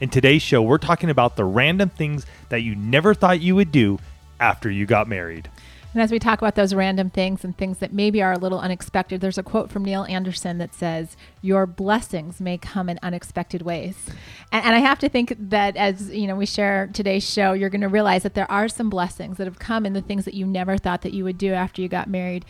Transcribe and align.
In 0.00 0.08
today's 0.08 0.42
show, 0.42 0.60
we're 0.60 0.78
talking 0.78 1.08
about 1.08 1.36
the 1.36 1.44
random 1.44 1.88
things 1.88 2.26
that 2.48 2.62
you 2.62 2.74
never 2.74 3.14
thought 3.14 3.40
you 3.40 3.54
would 3.54 3.70
do 3.70 4.00
after 4.40 4.68
you 4.68 4.86
got 4.86 5.08
married. 5.08 5.48
And 5.92 6.02
as 6.02 6.10
we 6.10 6.18
talk 6.18 6.40
about 6.40 6.56
those 6.56 6.74
random 6.74 7.08
things 7.08 7.44
and 7.44 7.56
things 7.56 7.78
that 7.78 7.92
maybe 7.92 8.20
are 8.20 8.32
a 8.32 8.38
little 8.38 8.58
unexpected, 8.58 9.20
there's 9.20 9.38
a 9.38 9.44
quote 9.44 9.70
from 9.70 9.84
Neil 9.84 10.04
Anderson 10.08 10.58
that 10.58 10.74
says, 10.74 11.16
Your 11.40 11.66
blessings 11.66 12.40
may 12.40 12.58
come 12.58 12.88
in 12.88 12.98
unexpected 13.00 13.62
ways. 13.62 14.10
And, 14.50 14.64
and 14.64 14.74
I 14.74 14.80
have 14.80 14.98
to 14.98 15.08
think 15.08 15.36
that 15.38 15.76
as 15.76 16.10
you 16.10 16.26
know, 16.26 16.34
we 16.34 16.46
share 16.46 16.90
today's 16.92 17.28
show, 17.28 17.52
you're 17.52 17.70
going 17.70 17.80
to 17.80 17.88
realize 17.88 18.24
that 18.24 18.34
there 18.34 18.50
are 18.50 18.66
some 18.66 18.90
blessings 18.90 19.36
that 19.36 19.46
have 19.46 19.60
come 19.60 19.86
in 19.86 19.92
the 19.92 20.02
things 20.02 20.24
that 20.24 20.34
you 20.34 20.44
never 20.44 20.76
thought 20.76 21.02
that 21.02 21.14
you 21.14 21.22
would 21.22 21.38
do 21.38 21.52
after 21.52 21.80
you 21.80 21.88
got 21.88 22.08
married. 22.08 22.44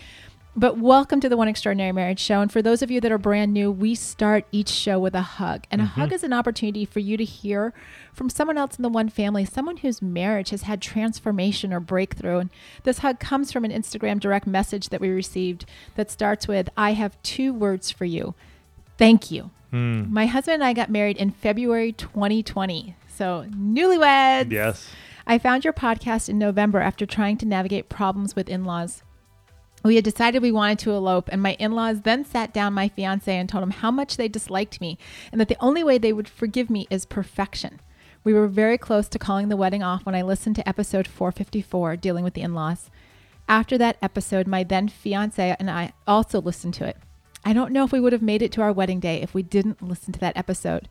But 0.57 0.79
welcome 0.79 1.19
to 1.19 1.29
the 1.29 1.37
One 1.37 1.49
Extraordinary 1.49 1.91
Marriage 1.91 2.21
Show. 2.21 2.41
And 2.41 2.51
for 2.53 2.63
those 2.63 2.81
of 2.81 2.89
you 2.89 3.01
that 3.01 3.11
are 3.11 3.19
brand 3.19 3.53
new, 3.53 3.73
we 3.73 3.97
start 3.97 4.45
each 4.53 4.69
show 4.69 5.01
with 5.01 5.15
a 5.17 5.21
hug. 5.23 5.65
And 5.69 5.81
Mm-hmm. 5.83 6.01
a 6.01 6.05
hug 6.05 6.13
is 6.13 6.23
an 6.23 6.33
opportunity 6.33 6.85
for 6.85 7.01
you 7.01 7.17
to 7.17 7.25
hear 7.25 7.75
from 8.13 8.31
someone 8.31 8.57
else 8.57 8.77
in 8.77 8.83
the 8.83 8.89
one 8.89 9.09
family, 9.09 9.45
someone 9.45 9.79
whose 9.79 10.01
marriage 10.01 10.51
has 10.51 10.63
had 10.63 10.81
transformation 10.81 11.73
or 11.73 11.81
breakthrough. 11.81 12.39
And 12.39 12.51
this 12.85 12.99
hug 12.99 13.19
comes 13.19 13.51
from 13.51 13.65
an 13.65 13.73
Instagram 13.73 14.21
direct 14.21 14.47
message 14.47 14.91
that 14.91 15.01
we 15.01 15.09
received 15.09 15.67
that 15.97 16.09
starts 16.09 16.47
with 16.47 16.69
I 16.77 16.93
have 16.93 17.21
two 17.25 17.53
words 17.53 17.91
for 17.91 18.05
you. 18.05 18.35
Thank 18.97 19.33
you. 19.33 19.51
Hmm. 19.73 20.13
My 20.15 20.27
husband 20.27 20.55
and 20.55 20.65
I 20.65 20.73
got 20.73 20.89
married 20.89 21.17
in 21.17 21.33
February 21.33 21.91
2020. 21.91 22.95
So, 23.09 23.47
newlyweds. 23.51 24.53
Yes. 24.53 24.89
I 25.27 25.39
found 25.39 25.65
your 25.65 25.73
podcast 25.73 26.29
in 26.29 26.39
November 26.39 26.79
after 26.81 27.07
trying 27.07 27.39
to 27.39 27.47
navigate 27.47 27.89
problems 27.89 28.37
with 28.37 28.49
in 28.49 28.65
laws. 28.65 29.03
We 29.85 29.97
had 29.97 30.05
decided 30.05 30.41
we 30.41 30.51
wanted 30.51 30.79
to 30.81 30.93
elope, 30.93 31.29
and 31.31 31.43
my 31.43 31.53
in 31.59 31.73
laws 31.73 32.01
then 32.01 32.25
sat 32.25 32.55
down 32.55 32.73
my 32.73 32.89
fiance 32.89 33.37
and 33.37 33.47
told 33.47 33.63
him 33.63 33.71
how 33.71 33.91
much 33.91 34.17
they 34.17 34.29
disliked 34.29 34.81
me 34.81 34.97
and 35.31 35.39
that 35.39 35.49
the 35.49 35.61
only 35.61 35.85
way 35.85 35.99
they 35.99 36.13
would 36.13 36.27
forgive 36.27 36.71
me 36.71 36.87
is 36.89 37.05
perfection. 37.05 37.81
We 38.25 38.33
were 38.33 38.49
very 38.49 38.79
close 38.79 39.09
to 39.09 39.19
calling 39.19 39.51
the 39.51 39.59
wedding 39.59 39.83
off 39.83 40.07
when 40.07 40.15
I 40.15 40.23
listened 40.23 40.57
to 40.57 40.67
episode 40.67 41.07
454, 41.07 41.97
dealing 41.97 42.25
with 42.25 42.33
the 42.33 42.41
in 42.41 42.55
laws. 42.55 42.89
After 43.47 43.77
that 43.77 43.99
episode, 44.01 44.47
my 44.47 44.65
then 44.65 44.89
fiance 44.89 45.55
and 45.61 45.71
I 45.71 45.93
also 46.07 46.41
listened 46.41 46.73
to 46.75 46.87
it. 46.87 46.97
I 47.45 47.53
don't 47.53 47.73
know 47.73 47.85
if 47.85 47.93
we 47.93 48.01
would 48.01 48.15
have 48.15 48.23
made 48.23 48.41
it 48.41 48.53
to 48.53 48.63
our 48.63 48.73
wedding 48.73 49.01
day 49.01 49.21
if 49.21 49.35
we 49.35 49.43
didn't 49.43 49.87
listen 49.87 50.15
to 50.15 50.21
that 50.21 50.39
episode. 50.39 50.89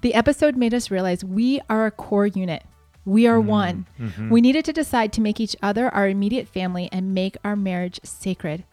The 0.00 0.14
episode 0.14 0.54
made 0.54 0.72
us 0.74 0.92
realize 0.92 1.24
we 1.24 1.60
are 1.68 1.86
a 1.86 1.90
core 1.90 2.28
unit. 2.28 2.62
We 3.08 3.26
are 3.26 3.40
one. 3.40 3.86
We 4.28 4.42
needed 4.42 4.66
to 4.66 4.72
decide 4.72 5.14
to 5.14 5.22
make 5.22 5.40
each 5.40 5.56
other 5.62 5.88
our 5.88 6.08
immediate 6.08 6.46
family 6.46 6.90
and 6.92 7.14
make 7.14 7.38
our 7.42 7.56
marriage 7.56 7.98
sacred. 8.04 8.64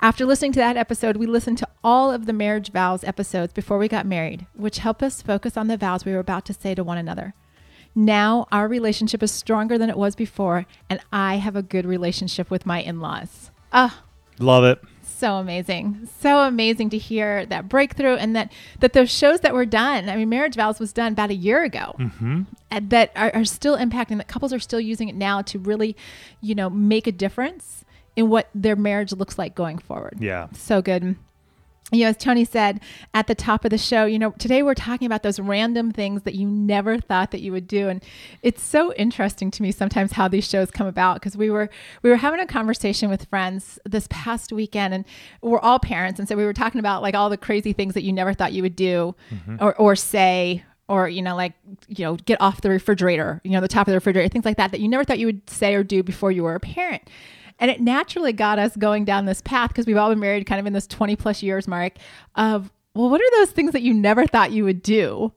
After 0.00 0.26
listening 0.26 0.50
to 0.52 0.58
that 0.58 0.76
episode, 0.76 1.16
we 1.16 1.26
listened 1.26 1.58
to 1.58 1.68
all 1.84 2.10
of 2.10 2.26
the 2.26 2.32
marriage 2.32 2.72
vows 2.72 3.04
episodes 3.04 3.52
before 3.52 3.78
we 3.78 3.86
got 3.86 4.04
married, 4.04 4.46
which 4.54 4.78
helped 4.78 5.04
us 5.04 5.22
focus 5.22 5.56
on 5.56 5.68
the 5.68 5.76
vows 5.76 6.04
we 6.04 6.12
were 6.12 6.18
about 6.18 6.44
to 6.46 6.52
say 6.52 6.74
to 6.74 6.82
one 6.82 6.98
another. 6.98 7.34
Now 7.94 8.48
our 8.50 8.66
relationship 8.66 9.22
is 9.22 9.30
stronger 9.30 9.78
than 9.78 9.88
it 9.88 9.96
was 9.96 10.16
before, 10.16 10.66
and 10.90 10.98
I 11.12 11.36
have 11.36 11.54
a 11.54 11.62
good 11.62 11.86
relationship 11.86 12.50
with 12.50 12.66
my 12.66 12.82
in 12.82 13.00
laws. 13.00 13.52
Ah, 13.72 14.02
Love 14.40 14.64
it. 14.64 14.80
So 15.16 15.36
amazing 15.36 16.08
so 16.20 16.40
amazing 16.40 16.90
to 16.90 16.98
hear 16.98 17.46
that 17.46 17.68
breakthrough 17.68 18.14
and 18.16 18.36
that 18.36 18.52
that 18.80 18.92
those 18.92 19.10
shows 19.10 19.40
that 19.40 19.54
were 19.54 19.64
done 19.66 20.08
i 20.08 20.16
mean 20.16 20.28
marriage 20.28 20.54
vows 20.54 20.78
was 20.78 20.92
done 20.92 21.12
about 21.12 21.30
a 21.30 21.34
year 21.34 21.62
ago 21.64 21.94
Mm-hmm. 21.98 22.42
and 22.70 22.90
that 22.90 23.10
are, 23.16 23.30
are 23.34 23.44
still 23.44 23.76
impacting 23.78 24.18
that 24.18 24.28
couples 24.28 24.52
are 24.52 24.58
still 24.58 24.80
using 24.80 25.08
it 25.08 25.14
now 25.14 25.42
to 25.42 25.58
really 25.58 25.96
you 26.40 26.54
know 26.54 26.68
make 26.70 27.06
a 27.06 27.12
difference 27.12 27.84
in 28.14 28.28
what 28.28 28.48
their 28.54 28.76
marriage 28.76 29.12
looks 29.12 29.38
like 29.38 29.54
going 29.54 29.78
forward 29.78 30.16
Yeah. 30.20 30.48
so 30.54 30.82
good 30.82 31.16
you 31.92 32.00
know, 32.00 32.08
as 32.08 32.16
Tony 32.16 32.44
said 32.44 32.80
at 33.14 33.28
the 33.28 33.34
top 33.34 33.64
of 33.64 33.70
the 33.70 33.78
show, 33.78 34.06
you 34.06 34.18
know, 34.18 34.32
today 34.32 34.62
we're 34.62 34.74
talking 34.74 35.06
about 35.06 35.22
those 35.22 35.38
random 35.38 35.92
things 35.92 36.22
that 36.22 36.34
you 36.34 36.48
never 36.48 36.98
thought 36.98 37.30
that 37.30 37.40
you 37.40 37.52
would 37.52 37.68
do, 37.68 37.88
and 37.88 38.02
it's 38.42 38.62
so 38.62 38.92
interesting 38.94 39.52
to 39.52 39.62
me 39.62 39.70
sometimes 39.70 40.12
how 40.12 40.26
these 40.26 40.48
shows 40.48 40.70
come 40.70 40.88
about 40.88 41.16
because 41.16 41.36
we 41.36 41.48
were 41.48 41.70
we 42.02 42.10
were 42.10 42.16
having 42.16 42.40
a 42.40 42.46
conversation 42.46 43.08
with 43.08 43.26
friends 43.26 43.78
this 43.84 44.08
past 44.10 44.52
weekend, 44.52 44.94
and 44.94 45.04
we're 45.42 45.60
all 45.60 45.78
parents, 45.78 46.18
and 46.18 46.28
so 46.28 46.34
we 46.34 46.44
were 46.44 46.52
talking 46.52 46.80
about 46.80 47.02
like 47.02 47.14
all 47.14 47.30
the 47.30 47.36
crazy 47.36 47.72
things 47.72 47.94
that 47.94 48.02
you 48.02 48.12
never 48.12 48.34
thought 48.34 48.52
you 48.52 48.62
would 48.62 48.76
do 48.76 49.14
mm-hmm. 49.30 49.56
or 49.60 49.74
or 49.76 49.96
say. 49.96 50.64
Or 50.88 51.08
you 51.08 51.20
know, 51.20 51.34
like 51.34 51.54
you 51.88 52.04
know, 52.04 52.14
get 52.14 52.40
off 52.40 52.60
the 52.60 52.70
refrigerator. 52.70 53.40
You 53.42 53.50
know, 53.50 53.60
the 53.60 53.66
top 53.66 53.88
of 53.88 53.90
the 53.90 53.96
refrigerator, 53.96 54.28
things 54.28 54.44
like 54.44 54.56
that 54.58 54.70
that 54.70 54.78
you 54.78 54.86
never 54.86 55.02
thought 55.02 55.18
you 55.18 55.26
would 55.26 55.50
say 55.50 55.74
or 55.74 55.82
do 55.82 56.04
before 56.04 56.30
you 56.30 56.44
were 56.44 56.54
a 56.54 56.60
parent. 56.60 57.02
And 57.58 57.70
it 57.70 57.80
naturally 57.80 58.32
got 58.32 58.58
us 58.58 58.76
going 58.76 59.04
down 59.04 59.24
this 59.24 59.40
path 59.40 59.70
because 59.70 59.86
we've 59.86 59.96
all 59.96 60.10
been 60.10 60.20
married 60.20 60.46
kind 60.46 60.60
of 60.60 60.66
in 60.66 60.72
this 60.72 60.86
20 60.86 61.16
plus 61.16 61.42
years 61.42 61.66
mark 61.66 61.94
of, 62.34 62.70
well, 62.94 63.08
what 63.08 63.20
are 63.20 63.30
those 63.38 63.50
things 63.50 63.72
that 63.72 63.82
you 63.82 63.94
never 63.94 64.26
thought 64.26 64.52
you 64.52 64.64
would 64.64 64.82
do 64.82 65.32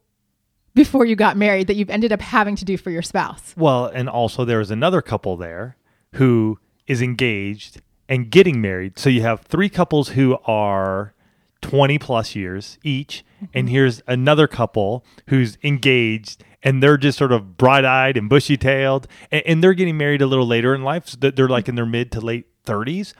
before 0.73 1.05
you 1.05 1.15
got 1.15 1.37
married 1.37 1.67
that 1.67 1.75
you've 1.75 1.89
ended 1.89 2.11
up 2.11 2.21
having 2.21 2.55
to 2.57 2.65
do 2.65 2.77
for 2.77 2.89
your 2.89 3.01
spouse? 3.01 3.53
Well, 3.57 3.85
and 3.85 4.09
also 4.09 4.45
there 4.45 4.59
was 4.59 4.71
another 4.71 5.01
couple 5.01 5.37
there 5.37 5.77
who 6.13 6.59
is 6.87 7.01
engaged 7.01 7.81
and 8.09 8.29
getting 8.29 8.59
married. 8.59 8.97
So 8.99 9.09
you 9.09 9.21
have 9.21 9.41
three 9.41 9.69
couples 9.69 10.09
who 10.09 10.37
are 10.45 11.13
20 11.61 11.99
plus 11.99 12.35
years 12.35 12.77
each. 12.83 13.23
And 13.53 13.67
mm-hmm. 13.67 13.73
here's 13.73 14.01
another 14.07 14.47
couple 14.47 15.05
who's 15.27 15.57
engaged 15.63 16.43
and 16.63 16.83
they're 16.83 16.97
just 16.97 17.17
sort 17.17 17.31
of 17.31 17.57
bright 17.57 17.85
eyed 17.85 18.17
and 18.17 18.29
bushy 18.29 18.57
tailed. 18.57 19.07
And, 19.31 19.43
and 19.45 19.63
they're 19.63 19.73
getting 19.73 19.97
married 19.97 20.21
a 20.21 20.27
little 20.27 20.47
later 20.47 20.75
in 20.75 20.83
life. 20.83 21.07
So 21.07 21.17
they're 21.17 21.49
like 21.49 21.67
in 21.67 21.75
their 21.75 21.85
mid 21.85 22.11
to 22.13 22.21
late 22.21 22.47
30s. 22.65 23.13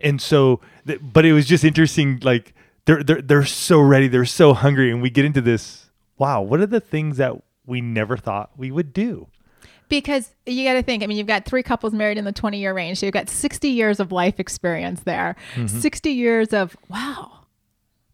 And 0.00 0.20
so, 0.20 0.60
but 1.00 1.24
it 1.24 1.32
was 1.32 1.46
just 1.46 1.64
interesting. 1.64 2.20
Like 2.22 2.54
they're, 2.84 3.02
they're, 3.02 3.22
they're 3.22 3.44
so 3.44 3.80
ready. 3.80 4.08
They're 4.08 4.24
so 4.24 4.54
hungry. 4.54 4.90
And 4.90 5.00
we 5.00 5.10
get 5.10 5.24
into 5.24 5.40
this 5.40 5.82
wow, 6.22 6.40
what 6.40 6.60
are 6.60 6.66
the 6.66 6.78
things 6.78 7.16
that 7.16 7.34
we 7.66 7.80
never 7.80 8.16
thought 8.16 8.50
we 8.56 8.70
would 8.70 8.92
do? 8.92 9.26
Because 9.88 10.30
you 10.46 10.64
got 10.64 10.74
to 10.74 10.82
think, 10.82 11.02
I 11.02 11.06
mean, 11.06 11.18
you've 11.18 11.26
got 11.26 11.44
three 11.44 11.64
couples 11.64 11.92
married 11.92 12.16
in 12.16 12.24
the 12.24 12.32
20 12.32 12.60
year 12.60 12.72
range. 12.72 12.98
So 12.98 13.06
you've 13.06 13.12
got 13.12 13.28
60 13.28 13.68
years 13.68 13.98
of 13.98 14.12
life 14.12 14.38
experience 14.38 15.00
there, 15.00 15.34
mm-hmm. 15.54 15.66
60 15.66 16.10
years 16.10 16.52
of, 16.52 16.76
wow. 16.88 17.40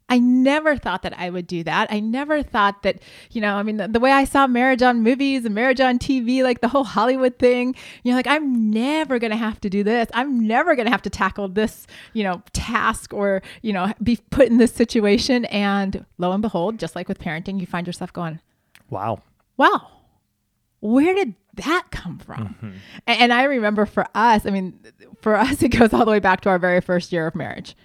I 0.08 0.18
never 0.18 0.76
thought 0.76 1.02
that 1.02 1.18
I 1.18 1.28
would 1.28 1.46
do 1.46 1.62
that. 1.64 1.88
I 1.90 2.00
never 2.00 2.42
thought 2.42 2.82
that, 2.82 3.00
you 3.30 3.40
know, 3.40 3.56
I 3.56 3.62
mean, 3.62 3.76
the, 3.76 3.88
the 3.88 4.00
way 4.00 4.10
I 4.10 4.24
saw 4.24 4.46
marriage 4.46 4.80
on 4.82 5.02
movies 5.02 5.44
and 5.44 5.54
marriage 5.54 5.80
on 5.80 5.98
TV, 5.98 6.42
like 6.42 6.60
the 6.62 6.68
whole 6.68 6.84
Hollywood 6.84 7.38
thing, 7.38 7.74
you 8.02 8.12
know, 8.12 8.16
like 8.16 8.26
I'm 8.26 8.70
never 8.70 9.18
going 9.18 9.32
to 9.32 9.36
have 9.36 9.60
to 9.60 9.70
do 9.70 9.84
this. 9.84 10.08
I'm 10.14 10.46
never 10.46 10.74
going 10.74 10.86
to 10.86 10.92
have 10.92 11.02
to 11.02 11.10
tackle 11.10 11.48
this, 11.48 11.86
you 12.14 12.24
know, 12.24 12.42
task 12.54 13.12
or, 13.12 13.42
you 13.60 13.72
know, 13.72 13.92
be 14.02 14.18
put 14.30 14.48
in 14.48 14.56
this 14.56 14.72
situation. 14.72 15.44
And 15.46 16.06
lo 16.16 16.32
and 16.32 16.40
behold, 16.40 16.78
just 16.78 16.96
like 16.96 17.08
with 17.08 17.18
parenting, 17.18 17.60
you 17.60 17.66
find 17.66 17.86
yourself 17.86 18.12
going, 18.12 18.40
Wow. 18.90 19.20
wow, 19.58 19.88
where 20.80 21.14
did 21.14 21.34
that 21.54 21.86
come 21.90 22.18
from? 22.18 22.48
Mm-hmm. 22.48 22.70
And, 23.06 23.20
and 23.20 23.32
I 23.32 23.44
remember 23.44 23.84
for 23.84 24.06
us, 24.14 24.46
I 24.46 24.50
mean, 24.50 24.78
for 25.20 25.36
us, 25.36 25.62
it 25.62 25.68
goes 25.68 25.92
all 25.92 26.04
the 26.04 26.10
way 26.10 26.20
back 26.20 26.40
to 26.42 26.48
our 26.48 26.58
very 26.58 26.80
first 26.80 27.12
year 27.12 27.26
of 27.26 27.34
marriage. 27.34 27.76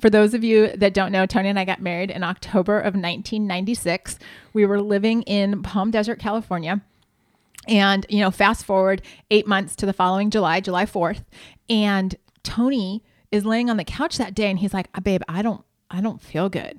For 0.00 0.10
those 0.10 0.34
of 0.34 0.42
you 0.42 0.68
that 0.76 0.94
don't 0.94 1.12
know, 1.12 1.26
Tony 1.26 1.48
and 1.48 1.58
I 1.58 1.64
got 1.64 1.80
married 1.80 2.10
in 2.10 2.22
October 2.22 2.78
of 2.78 2.94
1996. 2.94 4.18
We 4.52 4.66
were 4.66 4.80
living 4.80 5.22
in 5.22 5.62
Palm 5.62 5.90
Desert, 5.90 6.18
California. 6.18 6.80
And, 7.68 8.04
you 8.08 8.20
know, 8.20 8.30
fast 8.30 8.64
forward 8.64 9.02
eight 9.30 9.46
months 9.46 9.76
to 9.76 9.86
the 9.86 9.92
following 9.92 10.30
July, 10.30 10.60
July 10.60 10.84
4th. 10.84 11.22
And 11.68 12.16
Tony 12.42 13.04
is 13.30 13.44
laying 13.44 13.70
on 13.70 13.76
the 13.76 13.84
couch 13.84 14.18
that 14.18 14.34
day 14.34 14.50
and 14.50 14.58
he's 14.58 14.74
like, 14.74 14.88
"Ah, 14.94 15.00
babe, 15.00 15.22
I 15.28 15.42
don't, 15.42 15.64
I 15.90 16.00
don't 16.00 16.20
feel 16.20 16.48
good. 16.48 16.78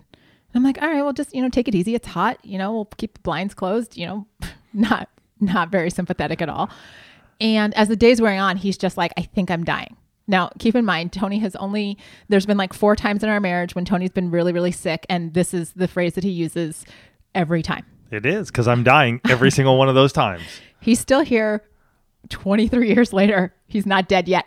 And 0.53 0.59
I'm 0.61 0.63
like, 0.63 0.81
all 0.81 0.89
right, 0.89 1.01
well, 1.01 1.13
just, 1.13 1.33
you 1.33 1.41
know, 1.41 1.49
take 1.49 1.67
it 1.67 1.75
easy. 1.75 1.95
It's 1.95 2.07
hot. 2.07 2.37
You 2.43 2.57
know, 2.57 2.73
we'll 2.73 2.85
keep 2.97 3.13
the 3.13 3.21
blinds 3.21 3.53
closed, 3.53 3.97
you 3.97 4.05
know, 4.05 4.27
not, 4.73 5.09
not 5.39 5.69
very 5.69 5.89
sympathetic 5.89 6.41
at 6.41 6.49
all. 6.49 6.69
And 7.39 7.73
as 7.75 7.87
the 7.87 7.95
day's 7.95 8.21
wearing 8.21 8.39
on, 8.39 8.57
he's 8.57 8.77
just 8.77 8.97
like, 8.97 9.11
I 9.17 9.21
think 9.21 9.49
I'm 9.49 9.63
dying. 9.63 9.97
Now, 10.27 10.49
keep 10.59 10.75
in 10.75 10.85
mind, 10.85 11.11
Tony 11.11 11.39
has 11.39 11.55
only, 11.57 11.97
there's 12.29 12.45
been 12.45 12.57
like 12.57 12.73
four 12.73 12.95
times 12.95 13.23
in 13.23 13.29
our 13.29 13.39
marriage 13.39 13.75
when 13.75 13.85
Tony's 13.85 14.11
been 14.11 14.31
really, 14.31 14.53
really 14.53 14.71
sick. 14.71 15.05
And 15.09 15.33
this 15.33 15.53
is 15.53 15.73
the 15.73 15.87
phrase 15.87 16.13
that 16.13 16.23
he 16.23 16.29
uses 16.29 16.85
every 17.35 17.61
time. 17.61 17.85
It 18.11 18.25
is 18.25 18.47
because 18.47 18.67
I'm 18.67 18.83
dying 18.83 19.19
every 19.29 19.51
single 19.57 19.77
one 19.77 19.89
of 19.89 19.95
those 19.95 20.13
times. 20.13 20.43
He's 20.79 20.99
still 20.99 21.21
here 21.21 21.63
23 22.29 22.87
years 22.93 23.13
later, 23.13 23.53
he's 23.67 23.85
not 23.85 24.07
dead 24.07 24.27
yet. 24.27 24.45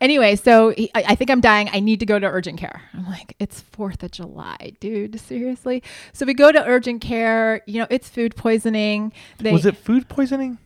Anyway, 0.00 0.36
so 0.36 0.70
he, 0.70 0.90
I, 0.94 1.04
I 1.08 1.14
think 1.14 1.30
I'm 1.30 1.40
dying. 1.40 1.68
I 1.72 1.80
need 1.80 2.00
to 2.00 2.06
go 2.06 2.18
to 2.18 2.26
urgent 2.26 2.58
care. 2.58 2.82
I'm 2.94 3.06
like, 3.06 3.34
it's 3.38 3.62
4th 3.76 4.02
of 4.02 4.10
July, 4.10 4.72
dude. 4.80 5.18
Seriously? 5.20 5.82
So 6.12 6.26
we 6.26 6.34
go 6.34 6.52
to 6.52 6.64
urgent 6.64 7.00
care. 7.02 7.62
You 7.66 7.80
know, 7.80 7.86
it's 7.90 8.08
food 8.08 8.36
poisoning. 8.36 9.12
They, 9.38 9.52
Was 9.52 9.66
it 9.66 9.76
food 9.76 10.08
poisoning? 10.08 10.58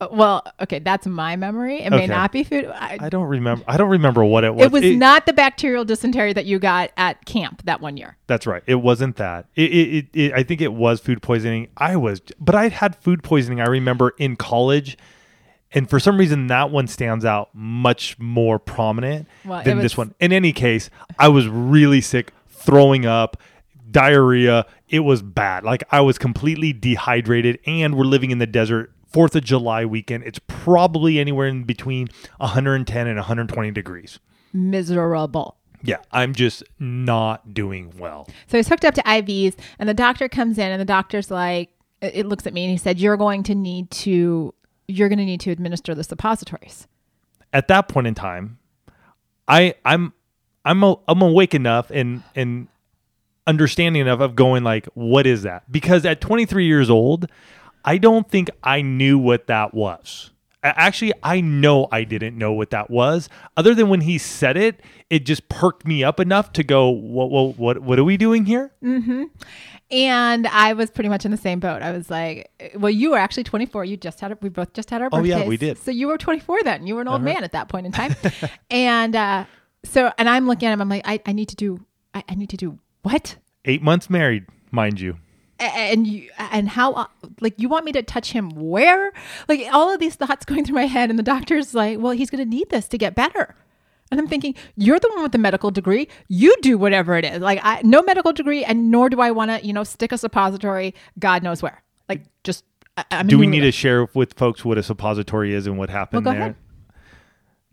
Uh, 0.00 0.08
Well, 0.10 0.42
okay, 0.60 0.78
that's 0.78 1.06
my 1.06 1.36
memory. 1.36 1.80
It 1.80 1.90
may 1.90 1.96
Okay. 1.98 2.06
not 2.06 2.32
be 2.32 2.42
food. 2.44 2.66
I, 2.66 2.96
I 3.00 3.08
don't 3.08 3.26
remember. 3.28 3.64
I 3.68 3.76
don't 3.76 3.90
remember 3.90 4.24
what 4.24 4.44
it 4.44 4.54
was. 4.54 4.66
it 4.66 4.72
was 4.72 4.84
not 4.96 5.26
the 5.26 5.32
bacterial 5.32 5.84
dysentery 5.84 6.32
that 6.32 6.46
you 6.46 6.58
got 6.58 6.90
at 6.96 7.24
camp 7.26 7.62
that 7.64 7.80
one 7.80 7.96
year. 7.96 8.16
That's 8.26 8.46
right. 8.46 8.62
It 8.66 8.76
wasn't 8.76 9.16
that. 9.16 9.46
It, 9.56 9.70
it, 9.70 9.94
it, 9.96 10.06
it 10.14 10.32
I 10.32 10.42
think 10.42 10.60
it 10.60 10.72
was 10.72 11.00
food 11.00 11.22
poisoning. 11.22 11.68
I 11.76 11.96
was, 11.96 12.20
but 12.40 12.54
I 12.54 12.68
had 12.68 12.96
food 12.96 13.22
poisoning. 13.22 13.60
I 13.60 13.66
remember 13.66 14.14
in 14.18 14.36
college, 14.36 14.96
and 15.72 15.88
for 15.88 16.00
some 16.00 16.16
reason 16.16 16.46
that 16.48 16.70
one 16.70 16.86
stands 16.86 17.24
out 17.24 17.50
much 17.54 18.18
more 18.18 18.58
prominent 18.58 19.28
Well, 19.44 19.60
it 19.60 19.64
than 19.64 19.76
was- 19.76 19.84
this 19.84 19.96
one. 19.96 20.14
In 20.18 20.32
any 20.32 20.52
case, 20.52 20.88
I 21.18 21.28
was 21.28 21.46
really 21.46 22.00
sick, 22.00 22.32
throwing 22.48 23.04
up, 23.06 23.36
diarrhea. 23.90 24.66
It 24.88 25.00
was 25.00 25.22
bad. 25.22 25.64
Like 25.64 25.84
I 25.90 26.00
was 26.00 26.16
completely 26.18 26.72
dehydrated, 26.72 27.58
and 27.66 27.96
we're 27.96 28.04
living 28.04 28.30
in 28.30 28.38
the 28.38 28.46
desert. 28.46 28.92
Fourth 29.10 29.34
of 29.34 29.44
July 29.44 29.84
weekend. 29.84 30.24
It's 30.24 30.38
probably 30.46 31.18
anywhere 31.18 31.48
in 31.48 31.64
between 31.64 32.08
110 32.38 33.06
and 33.06 33.16
120 33.16 33.70
degrees. 33.72 34.18
Miserable. 34.52 35.56
Yeah, 35.82 35.96
I'm 36.12 36.34
just 36.34 36.62
not 36.78 37.54
doing 37.54 37.92
well. 37.98 38.28
So 38.46 38.56
he's 38.58 38.68
hooked 38.68 38.84
up 38.84 38.94
to 38.94 39.02
IVs, 39.02 39.56
and 39.78 39.88
the 39.88 39.94
doctor 39.94 40.28
comes 40.28 40.58
in, 40.58 40.70
and 40.70 40.80
the 40.80 40.84
doctor's 40.84 41.30
like, 41.30 41.70
it 42.02 42.26
looks 42.26 42.46
at 42.46 42.52
me, 42.52 42.64
and 42.64 42.70
he 42.70 42.76
said, 42.76 42.98
"You're 42.98 43.16
going 43.16 43.42
to 43.44 43.54
need 43.54 43.90
to, 43.92 44.54
you're 44.88 45.08
going 45.08 45.18
to 45.18 45.24
need 45.24 45.40
to 45.40 45.50
administer 45.50 45.94
the 45.94 46.04
suppositories." 46.04 46.86
at 47.52 47.68
that 47.68 47.88
point 47.88 48.06
in 48.06 48.14
time, 48.14 48.58
I 49.48 49.74
I'm 49.84 50.12
I'm 50.64 50.82
a, 50.82 50.96
I'm 51.08 51.22
awake 51.22 51.54
enough 51.54 51.90
and 51.90 52.22
and 52.34 52.68
understanding 53.46 54.02
enough 54.02 54.20
of 54.20 54.36
going 54.36 54.62
like, 54.62 54.86
what 54.94 55.26
is 55.26 55.42
that? 55.42 55.70
Because 55.70 56.04
at 56.04 56.20
23 56.20 56.66
years 56.66 56.88
old, 56.90 57.26
I 57.84 57.98
don't 57.98 58.28
think 58.28 58.50
I 58.62 58.82
knew 58.82 59.18
what 59.18 59.46
that 59.46 59.74
was. 59.74 60.30
Actually, 60.62 61.14
I 61.22 61.40
know 61.40 61.88
I 61.90 62.04
didn't 62.04 62.36
know 62.36 62.52
what 62.52 62.68
that 62.70 62.90
was. 62.90 63.30
Other 63.56 63.74
than 63.74 63.88
when 63.88 64.02
he 64.02 64.18
said 64.18 64.58
it, 64.58 64.80
it 65.08 65.24
just 65.24 65.48
perked 65.48 65.86
me 65.86 66.04
up 66.04 66.20
enough 66.20 66.52
to 66.52 66.62
go, 66.62 66.90
what 66.90 67.30
what 67.30 67.58
what 67.58 67.78
what 67.78 67.98
are 67.98 68.04
we 68.04 68.18
doing 68.18 68.44
here? 68.44 68.70
And 69.90 70.46
I 70.46 70.74
was 70.74 70.90
pretty 70.90 71.08
much 71.08 71.24
in 71.24 71.30
the 71.30 71.36
same 71.36 71.60
boat. 71.60 71.82
I 71.82 71.90
was 71.92 72.10
like, 72.10 72.50
"Well, 72.76 72.90
you 72.90 73.10
were 73.12 73.16
actually 73.18 73.44
24. 73.44 73.84
You 73.86 73.96
just 73.96 74.20
had, 74.20 74.30
it. 74.32 74.42
we 74.42 74.48
both 74.50 74.72
just 74.72 74.90
had 74.90 75.00
our 75.02 75.08
Oh, 75.10 75.16
birthdays. 75.16 75.30
yeah, 75.30 75.46
we 75.46 75.56
did. 75.56 75.78
So 75.78 75.90
you 75.90 76.06
were 76.08 76.18
24 76.18 76.62
then. 76.62 76.86
You 76.86 76.94
were 76.94 77.00
an 77.00 77.08
old 77.08 77.22
man 77.22 77.42
at 77.42 77.52
that 77.52 77.68
point 77.68 77.86
in 77.86 77.92
time. 77.92 78.14
and 78.70 79.16
uh, 79.16 79.46
so, 79.84 80.12
and 80.18 80.28
I'm 80.28 80.46
looking 80.46 80.68
at 80.68 80.72
him. 80.74 80.80
I'm 80.82 80.88
like, 80.88 81.02
I, 81.08 81.20
I 81.26 81.32
need 81.32 81.48
to 81.48 81.56
do, 81.56 81.84
I, 82.14 82.22
I 82.28 82.34
need 82.34 82.50
to 82.50 82.56
do 82.56 82.78
what? 83.02 83.36
Eight 83.64 83.82
months 83.82 84.08
married, 84.10 84.44
mind 84.70 85.00
you. 85.00 85.16
And 85.60 86.06
you 86.06 86.30
and 86.38 86.68
how 86.70 86.92
uh, 86.94 87.06
like 87.40 87.54
you 87.58 87.68
want 87.68 87.84
me 87.84 87.92
to 87.92 88.02
touch 88.02 88.32
him 88.32 88.50
where 88.50 89.12
like 89.46 89.66
all 89.72 89.92
of 89.92 90.00
these 90.00 90.14
thoughts 90.14 90.44
going 90.46 90.64
through 90.64 90.74
my 90.76 90.86
head 90.86 91.10
and 91.10 91.18
the 91.18 91.22
doctor's 91.22 91.74
like 91.74 91.98
well 91.98 92.12
he's 92.12 92.30
going 92.30 92.42
to 92.42 92.48
need 92.48 92.70
this 92.70 92.88
to 92.88 92.96
get 92.96 93.14
better 93.14 93.54
and 94.10 94.18
i'm 94.18 94.26
thinking 94.26 94.54
you're 94.76 94.98
the 94.98 95.08
one 95.10 95.22
with 95.22 95.32
the 95.32 95.38
medical 95.38 95.70
degree 95.70 96.08
you 96.28 96.56
do 96.62 96.78
whatever 96.78 97.14
it 97.16 97.26
is 97.26 97.40
like 97.42 97.60
i 97.62 97.82
no 97.82 98.02
medical 98.02 98.32
degree 98.32 98.64
and 98.64 98.90
nor 98.90 99.10
do 99.10 99.20
i 99.20 99.30
want 99.30 99.50
to 99.50 99.66
you 99.66 99.72
know 99.72 99.84
stick 99.84 100.12
a 100.12 100.18
suppository 100.18 100.94
god 101.18 101.42
knows 101.42 101.62
where 101.62 101.82
like 102.08 102.22
just 102.42 102.64
I, 102.96 103.04
I'm 103.10 103.26
Do 103.26 103.38
we 103.38 103.46
need 103.46 103.60
to 103.60 103.72
share 103.72 104.08
with 104.14 104.34
folks 104.34 104.64
what 104.64 104.78
a 104.78 104.82
suppository 104.82 105.52
is 105.54 105.66
and 105.66 105.76
what 105.78 105.90
happened 105.90 106.24
go 106.24 106.30
there? 106.30 106.40
ahead. 106.40 106.56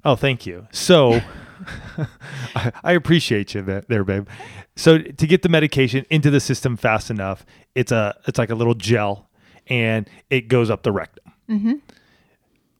Oh, 0.05 0.15
thank 0.15 0.45
you. 0.45 0.67
So 0.71 1.21
I, 2.55 2.71
I 2.83 2.91
appreciate 2.93 3.53
you 3.53 3.61
there, 3.61 3.83
there, 3.87 4.03
babe. 4.03 4.27
So 4.75 4.99
to 4.99 5.27
get 5.27 5.41
the 5.41 5.49
medication 5.49 6.05
into 6.09 6.29
the 6.29 6.39
system 6.39 6.77
fast 6.77 7.09
enough, 7.09 7.45
it's 7.75 7.91
a 7.91 8.15
it's 8.27 8.37
like 8.37 8.49
a 8.49 8.55
little 8.55 8.73
gel, 8.73 9.29
and 9.67 10.09
it 10.29 10.47
goes 10.47 10.69
up 10.69 10.83
the 10.83 10.91
rectum. 10.91 11.33
Mm-hmm. 11.49 11.73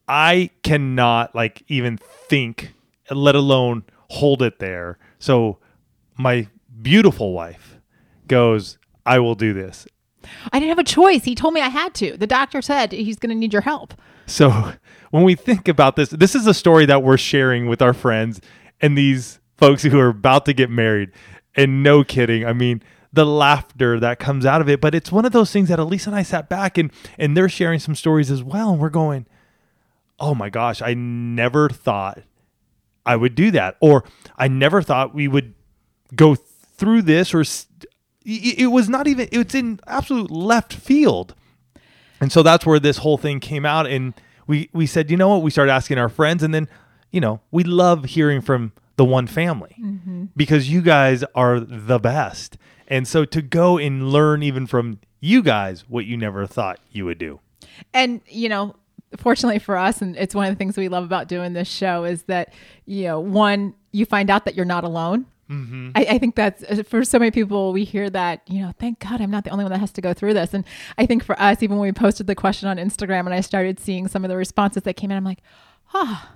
I 0.08 0.50
cannot 0.64 1.36
like 1.36 1.64
even 1.68 1.98
think, 1.98 2.74
let 3.12 3.36
alone 3.36 3.84
hold 4.10 4.42
it 4.42 4.60
there. 4.60 4.98
So 5.20 5.58
my 6.18 6.48
beautiful 6.82 7.34
wife 7.34 7.78
goes, 8.28 8.78
"I 9.06 9.20
will 9.20 9.36
do 9.36 9.54
this," 9.54 9.88
i 10.52 10.60
didn't 10.60 10.70
have 10.70 10.80
a 10.80 10.84
choice 10.84 11.24
he 11.24 11.34
told 11.36 11.54
me 11.54 11.62
i 11.62 11.70
had 11.70 11.94
to 11.94 12.18
the 12.18 12.28
doctor 12.28 12.62
said 12.62 12.92
he's 12.92 13.18
going 13.18 13.30
to 13.30 13.36
need 13.36 13.54
your 13.54 13.62
help 13.62 13.94
So 14.26 14.74
when 15.12 15.24
we 15.24 15.36
think 15.36 15.68
about 15.70 15.96
this, 15.96 16.10
this 16.10 16.36
is 16.36 16.48
a 16.48 16.54
story 16.54 16.86
that 16.86 17.02
we're 17.02 17.18
sharing 17.18 17.68
with 17.68 17.82
our 17.82 17.94
friends 17.94 18.42
and 18.82 18.98
these 18.98 19.40
folks 19.58 19.84
who 19.84 20.00
are 20.00 20.10
about 20.10 20.46
to 20.46 20.54
get 20.54 20.70
married. 20.70 21.12
And 21.56 21.82
no 21.82 22.04
kidding, 22.04 22.46
I 22.46 22.54
mean, 22.54 22.84
the 23.12 23.26
laughter 23.26 24.00
that 24.00 24.20
comes 24.20 24.46
out 24.46 24.62
of 24.62 24.70
it. 24.70 24.80
But 24.80 24.94
it's 24.94 25.12
one 25.12 25.26
of 25.26 25.32
those 25.32 25.52
things 25.52 25.70
that 25.70 25.80
Elise 25.80 26.08
and 26.08 26.16
I 26.16 26.24
sat 26.24 26.50
back 26.50 26.78
and 26.78 26.92
and 27.18 27.36
they're 27.36 27.50
sharing 27.50 27.80
some 27.80 27.96
stories 27.96 28.30
as 28.30 28.44
well. 28.44 28.72
And 28.72 28.80
we're 28.80 28.90
going, 28.90 29.26
Oh 30.20 30.36
my 30.36 30.50
gosh, 30.50 30.82
I 30.82 30.94
never 30.94 31.70
thought 31.70 32.20
I 33.06 33.16
would 33.16 33.36
do 33.36 33.52
that. 33.52 33.78
Or 33.82 34.04
I 34.38 34.48
never 34.48 34.82
thought 34.82 35.16
we 35.16 35.28
would 35.28 35.54
go 36.16 36.36
through 36.36 37.02
this 37.04 37.34
or 37.34 37.44
it 38.24 38.72
was 38.72 38.90
not 38.90 39.08
even 39.08 39.28
it's 39.32 39.56
in 39.56 39.80
absolute 39.88 40.30
left 40.30 40.74
field. 40.74 41.34
And 42.20 42.32
so 42.32 42.44
that's 42.44 42.66
where 42.66 42.80
this 42.80 42.98
whole 42.98 43.18
thing 43.18 43.40
came 43.40 43.66
out. 43.66 43.88
And 43.88 44.14
we, 44.48 44.70
we 44.74 44.86
said, 44.86 45.12
you 45.12 45.18
know 45.18 45.30
what? 45.30 45.44
We 45.44 45.52
started 45.52 45.72
asking 45.72 45.98
our 45.98 46.10
friends. 46.10 46.44
And 46.44 46.54
then, 46.54 46.68
you 47.12 47.21
know, 47.21 47.39
we 47.51 47.63
love 47.63 48.06
hearing 48.06 48.42
from 48.42 48.71
the 48.98 49.06
one 49.06 49.27
family 49.27 49.75
because 50.36 50.69
you 50.69 50.81
guys 50.81 51.24
are 51.36 51.59
the 51.59 52.00
best. 52.00 52.57
And 52.88 53.07
so 53.07 53.25
to 53.25 53.42
go 53.42 53.77
and 53.77 54.09
learn 54.12 54.42
even 54.44 54.65
from 54.68 55.00
you 55.19 55.42
guys 55.44 55.86
what 55.88 56.06
you 56.06 56.15
never 56.18 56.45
thought 56.48 56.80
you 56.92 57.06
would 57.06 57.18
do. 57.18 57.39
and 57.94 58.21
you 58.27 58.50
know 58.50 58.75
fortunately 59.18 59.59
for 59.59 59.77
us 59.77 60.01
and 60.01 60.15
it's 60.18 60.36
one 60.36 60.45
of 60.48 60.51
the 60.54 60.57
things 60.57 60.75
we 60.77 60.89
love 60.89 61.04
about 61.04 61.27
doing 61.27 61.54
this 61.54 61.68
show 61.68 62.04
is 62.04 62.24
that 62.24 62.54
you 62.86 63.04
know 63.06 63.19
one 63.19 63.74
you 63.92 64.06
find 64.06 64.30
out 64.30 64.45
that 64.45 64.54
you're 64.56 64.65
not 64.65 64.83
alone 64.83 65.25
I, 65.95 66.01
I 66.15 66.18
think 66.18 66.36
that's 66.36 66.62
uh, 66.63 66.83
for 66.86 67.06
so 67.06 67.18
many 67.19 67.31
people 67.31 67.71
we 67.71 67.86
hear 67.86 68.09
that 68.09 68.42
you 68.48 68.62
know 68.62 68.74
thank 68.80 69.00
god 69.00 69.21
i'm 69.21 69.31
not 69.31 69.44
the 69.45 69.50
only 69.50 69.63
one 69.63 69.71
that 69.71 69.80
has 69.80 69.92
to 69.94 70.01
go 70.01 70.13
through 70.13 70.33
this 70.33 70.54
and 70.54 70.65
i 70.98 71.06
think 71.06 71.24
for 71.24 71.39
us 71.42 71.63
even 71.63 71.77
when 71.77 71.88
we 71.88 71.94
posted 71.94 72.27
the 72.27 72.36
question 72.36 72.68
on 72.68 72.75
instagram 72.77 73.21
and 73.21 73.33
i 73.33 73.39
started 73.42 73.80
seeing 73.80 74.07
some 74.09 74.25
of 74.25 74.30
the 74.30 74.36
responses 74.36 74.83
that 74.83 74.95
came 74.95 75.09
in 75.09 75.15
i'm 75.18 75.24
like 75.24 75.39
ah 75.94 76.33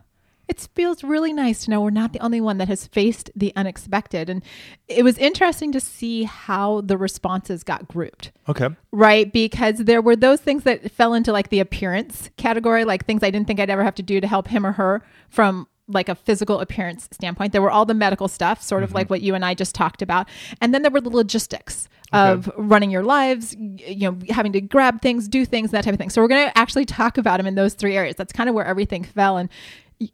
it 0.52 0.68
feels 0.76 1.02
really 1.02 1.32
nice 1.32 1.64
to 1.64 1.72
know 1.72 1.80
we're 1.80 1.90
not 1.90 2.12
the 2.12 2.20
only 2.20 2.42
one 2.42 2.58
that 2.58 2.68
has 2.68 2.86
faced 2.86 3.32
the 3.34 3.54
unexpected 3.56 4.30
and 4.30 4.44
it 4.90 5.04
was 5.04 5.18
interesting 5.18 5.72
to 5.72 5.80
see 5.80 6.24
how 6.24 6.82
the 6.82 6.98
responses 6.98 7.64
got 7.64 7.88
grouped 7.88 8.32
Okay. 8.50 8.68
right? 8.92 9.32
Because 9.32 9.78
there 9.78 10.02
were 10.02 10.18
those 10.18 10.42
things 10.42 10.64
that 10.64 10.92
fell 10.92 11.14
into 11.14 11.32
like 11.32 11.50
the 11.50 11.62
appearance 11.62 12.30
category, 12.36 12.84
like 12.84 13.06
things 13.06 13.24
I 13.24 13.32
didn't 13.32 13.48
think 13.48 13.62
I'd 13.62 13.70
ever 13.70 13.86
have 13.86 13.96
to 13.96 14.04
do 14.04 14.20
to 14.20 14.28
help 14.28 14.50
him 14.50 14.66
or 14.66 14.74
her 14.74 15.02
from 15.30 15.68
like 15.88 16.10
a 16.10 16.16
physical 16.16 16.60
appearance 16.60 17.08
standpoint. 17.12 17.54
There 17.54 17.62
were 17.62 17.72
all 17.72 17.86
the 17.86 17.94
medical 17.94 18.28
stuff, 18.28 18.62
sort 18.62 18.84
of 18.84 18.90
mm-hmm. 18.90 18.98
like 18.98 19.10
what 19.10 19.22
you 19.22 19.36
and 19.36 19.46
I 19.46 19.54
just 19.54 19.74
talked 19.76 20.02
about. 20.02 20.28
And 20.60 20.74
then 20.74 20.82
there 20.82 20.92
were 20.92 21.02
the 21.02 21.10
logistics 21.10 21.88
of 22.14 22.52
running 22.58 22.92
your 22.92 23.04
lives, 23.04 23.56
you 23.58 24.12
know, 24.12 24.18
having 24.30 24.52
to 24.52 24.60
grab 24.60 25.02
things, 25.02 25.30
do 25.30 25.46
things, 25.46 25.72
that 25.72 25.86
type 25.86 25.94
of 25.94 25.98
thing. 25.98 26.10
So 26.10 26.22
we're 26.22 26.28
going 26.28 26.50
to 26.50 26.58
actually 26.58 26.86
talk 26.86 27.18
about 27.18 27.38
them 27.38 27.48
in 27.48 27.56
those 27.56 27.74
three 27.74 27.96
areas. 27.96 28.16
That's 28.18 28.34
kind 28.34 28.50
of 28.50 28.56
where 28.56 28.66
everything 28.66 29.04
fell. 29.04 29.38
And 29.38 29.50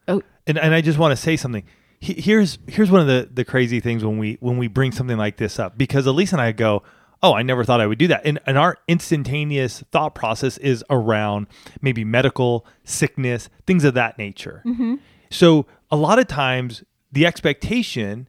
oh, 0.08 0.22
and 0.46 0.58
and 0.58 0.74
I 0.74 0.82
just 0.82 0.98
want 0.98 1.12
to 1.12 1.15
say 1.17 1.38
something. 1.38 1.63
He- 2.00 2.22
Here's 2.22 2.60
here's 2.67 2.91
one 2.91 3.01
of 3.01 3.08
the 3.08 3.29
the 3.32 3.46
crazy 3.46 3.79
things 3.79 4.03
when 4.03 4.17
we 4.17 4.38
when 4.39 4.58
we 4.58 4.67
bring 4.67 4.91
something 4.91 5.17
like 5.17 5.38
this 5.38 5.60
up 5.60 5.77
because 5.77 6.06
Elise 6.06 6.32
and 6.32 6.41
I 6.41 6.51
go, 6.51 6.84
oh, 7.24 7.34
I 7.34 7.41
never 7.41 7.63
thought 7.63 7.82
I 7.82 7.88
would 7.88 7.98
do 7.98 8.08
that, 8.08 8.22
and 8.25 8.39
and 8.46 8.58
our 8.58 8.77
instantaneous 8.88 9.84
thought 9.91 10.13
process 10.15 10.58
is 10.60 10.84
around 10.89 11.48
maybe 11.82 12.03
medical 12.03 12.65
sickness, 12.84 13.50
things 13.65 13.84
of 13.84 13.94
that 13.96 14.17
nature. 14.17 14.62
Mm-hmm. 14.65 14.96
So 15.32 15.65
a 15.91 15.96
lot 15.96 16.20
of 16.20 16.27
times 16.27 16.84
the 17.12 17.25
expectation 17.25 18.27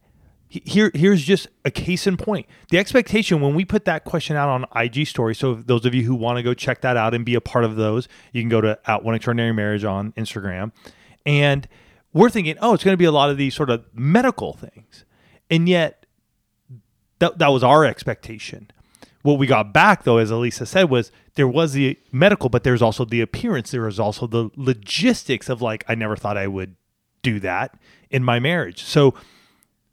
here 0.49 0.91
here's 0.95 1.23
just 1.23 1.49
a 1.65 1.71
case 1.71 2.07
in 2.07 2.17
point. 2.17 2.47
The 2.71 2.79
expectation 2.79 3.41
when 3.41 3.55
we 3.55 3.65
put 3.65 3.85
that 3.85 4.05
question 4.05 4.35
out 4.37 4.49
on 4.49 4.65
IG 4.75 5.07
story. 5.07 5.35
So 5.35 5.55
those 5.55 5.85
of 5.85 5.95
you 5.95 6.05
who 6.05 6.15
want 6.15 6.39
to 6.39 6.43
go 6.43 6.55
check 6.55 6.81
that 6.81 6.97
out 6.97 7.13
and 7.15 7.25
be 7.25 7.35
a 7.35 7.41
part 7.41 7.65
of 7.65 7.77
those, 7.77 8.09
you 8.33 8.41
can 8.41 8.49
go 8.49 8.61
to 8.63 8.79
at 8.87 9.05
one 9.05 9.15
extraordinary 9.15 9.53
marriage 9.53 9.85
on 9.85 10.13
Instagram. 10.13 10.73
And 11.29 11.69
we're 12.15 12.31
thinking, 12.31 12.57
oh, 12.61 12.73
it's 12.73 12.83
going 12.83 12.95
to 12.95 12.99
be 12.99 13.05
a 13.05 13.13
lot 13.13 13.29
of 13.29 13.37
these 13.37 13.55
sort 13.55 13.69
of 13.69 13.85
medical 13.93 14.55
things. 14.55 15.05
And 15.51 15.69
yet 15.69 16.07
that 17.19 17.39
that 17.39 17.49
was 17.49 17.63
our 17.63 17.85
expectation. 17.85 18.71
What 19.23 19.39
we 19.39 19.47
got 19.47 19.75
back 19.75 20.05
though, 20.05 20.17
as 20.17 20.31
Alisa 20.31 20.67
said, 20.67 20.89
was 20.89 21.13
there 21.35 21.47
was 21.47 21.75
the 21.75 21.99
medical, 22.13 22.49
but 22.49 22.65
there's 22.65 22.81
also 22.81 23.05
the 23.05 23.21
appearance. 23.21 23.71
There 23.71 23.83
was 23.83 24.01
also 24.01 24.27
the 24.27 24.49
logistics 24.57 25.51
of 25.51 25.61
like, 25.61 25.85
I 25.87 25.95
never 25.95 26.17
thought 26.17 26.39
I 26.39 26.47
would 26.47 26.77
do 27.23 27.39
that 27.41 27.79
in 28.09 28.25
my 28.25 28.39
marriage. 28.39 28.85
So 28.85 29.13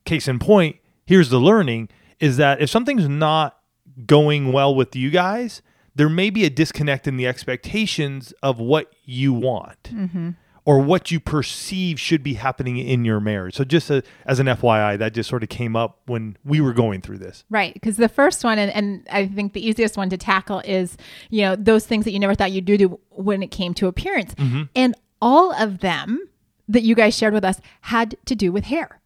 case 0.05 0.29
in 0.29 0.39
point, 0.39 0.77
here's 1.05 1.29
the 1.29 1.39
learning 1.39 1.89
is 2.21 2.37
that 2.37 2.61
if 2.61 2.69
something's 2.69 3.09
not 3.09 3.59
going 4.05 4.53
well 4.53 4.73
with 4.73 4.95
you 4.95 5.09
guys, 5.09 5.61
there 5.95 6.07
may 6.07 6.29
be 6.29 6.45
a 6.45 6.49
disconnect 6.49 7.07
in 7.07 7.17
the 7.17 7.27
expectations 7.27 8.33
of 8.41 8.57
what 8.57 8.93
you 9.03 9.33
want 9.33 9.83
Mm-hmm. 9.83 10.29
Or 10.65 10.79
what 10.79 11.11
you 11.11 11.19
perceive 11.19 11.99
should 11.99 12.23
be 12.23 12.33
happening 12.33 12.77
in 12.77 13.05
your 13.05 13.19
marriage. 13.19 13.55
So, 13.55 13.63
just 13.63 13.89
a, 13.91 14.03
as 14.25 14.39
an 14.39 14.47
FYI, 14.47 14.97
that 14.97 15.13
just 15.13 15.29
sort 15.29 15.43
of 15.43 15.49
came 15.49 15.75
up 15.75 15.99
when 16.07 16.37
we 16.43 16.59
were 16.59 16.73
going 16.73 17.01
through 17.01 17.19
this. 17.19 17.45
Right. 17.49 17.73
Because 17.73 17.97
the 17.97 18.09
first 18.09 18.43
one, 18.43 18.57
and, 18.57 18.71
and 18.71 19.07
I 19.11 19.27
think 19.27 19.53
the 19.53 19.65
easiest 19.65 19.95
one 19.95 20.09
to 20.09 20.17
tackle 20.17 20.61
is, 20.65 20.97
you 21.29 21.43
know, 21.43 21.55
those 21.55 21.85
things 21.85 22.03
that 22.05 22.11
you 22.11 22.19
never 22.19 22.35
thought 22.35 22.51
you'd 22.51 22.65
do 22.65 22.77
to, 22.77 22.99
when 23.11 23.43
it 23.43 23.51
came 23.51 23.73
to 23.75 23.87
appearance. 23.87 24.33
Mm-hmm. 24.35 24.63
And 24.75 24.95
all 25.21 25.53
of 25.53 25.79
them 25.79 26.27
that 26.67 26.81
you 26.81 26.95
guys 26.95 27.15
shared 27.15 27.33
with 27.33 27.45
us 27.45 27.61
had 27.81 28.17
to 28.25 28.35
do 28.35 28.51
with 28.51 28.65
hair. 28.65 29.01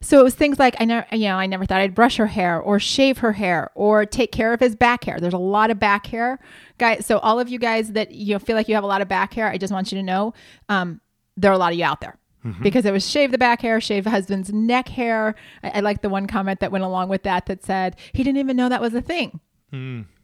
So 0.00 0.20
it 0.20 0.24
was 0.24 0.34
things 0.34 0.58
like 0.58 0.76
I 0.80 0.84
never, 0.84 1.06
you 1.12 1.28
know, 1.28 1.36
I 1.36 1.46
never 1.46 1.66
thought 1.66 1.80
I'd 1.80 1.94
brush 1.94 2.16
her 2.16 2.26
hair 2.26 2.60
or 2.60 2.78
shave 2.78 3.18
her 3.18 3.32
hair 3.32 3.70
or 3.74 4.06
take 4.06 4.32
care 4.32 4.52
of 4.52 4.60
his 4.60 4.76
back 4.76 5.04
hair. 5.04 5.18
There's 5.20 5.34
a 5.34 5.38
lot 5.38 5.70
of 5.70 5.78
back 5.78 6.06
hair, 6.06 6.38
guys. 6.78 7.06
So 7.06 7.18
all 7.18 7.40
of 7.40 7.48
you 7.48 7.58
guys 7.58 7.92
that 7.92 8.12
you 8.12 8.34
know, 8.34 8.38
feel 8.38 8.56
like 8.56 8.68
you 8.68 8.74
have 8.74 8.84
a 8.84 8.88
lot 8.88 9.02
of 9.02 9.08
back 9.08 9.34
hair, 9.34 9.48
I 9.48 9.58
just 9.58 9.72
want 9.72 9.90
you 9.92 9.98
to 9.98 10.02
know, 10.02 10.34
um, 10.68 11.00
there 11.36 11.50
are 11.50 11.54
a 11.54 11.58
lot 11.58 11.72
of 11.72 11.78
you 11.78 11.84
out 11.84 12.00
there. 12.00 12.16
Because 12.62 12.86
it 12.86 12.92
was 12.92 13.08
shave 13.08 13.30
the 13.32 13.38
back 13.38 13.60
hair, 13.60 13.80
shave 13.80 14.06
husband's 14.06 14.52
neck 14.52 14.88
hair. 14.88 15.34
I, 15.62 15.70
I 15.70 15.80
like 15.80 16.02
the 16.02 16.08
one 16.08 16.26
comment 16.26 16.60
that 16.60 16.70
went 16.72 16.84
along 16.84 17.08
with 17.08 17.24
that 17.24 17.46
that 17.46 17.64
said 17.64 17.96
he 18.12 18.22
didn't 18.22 18.38
even 18.38 18.56
know 18.56 18.68
that 18.68 18.80
was 18.80 18.94
a 18.94 19.02
thing, 19.02 19.40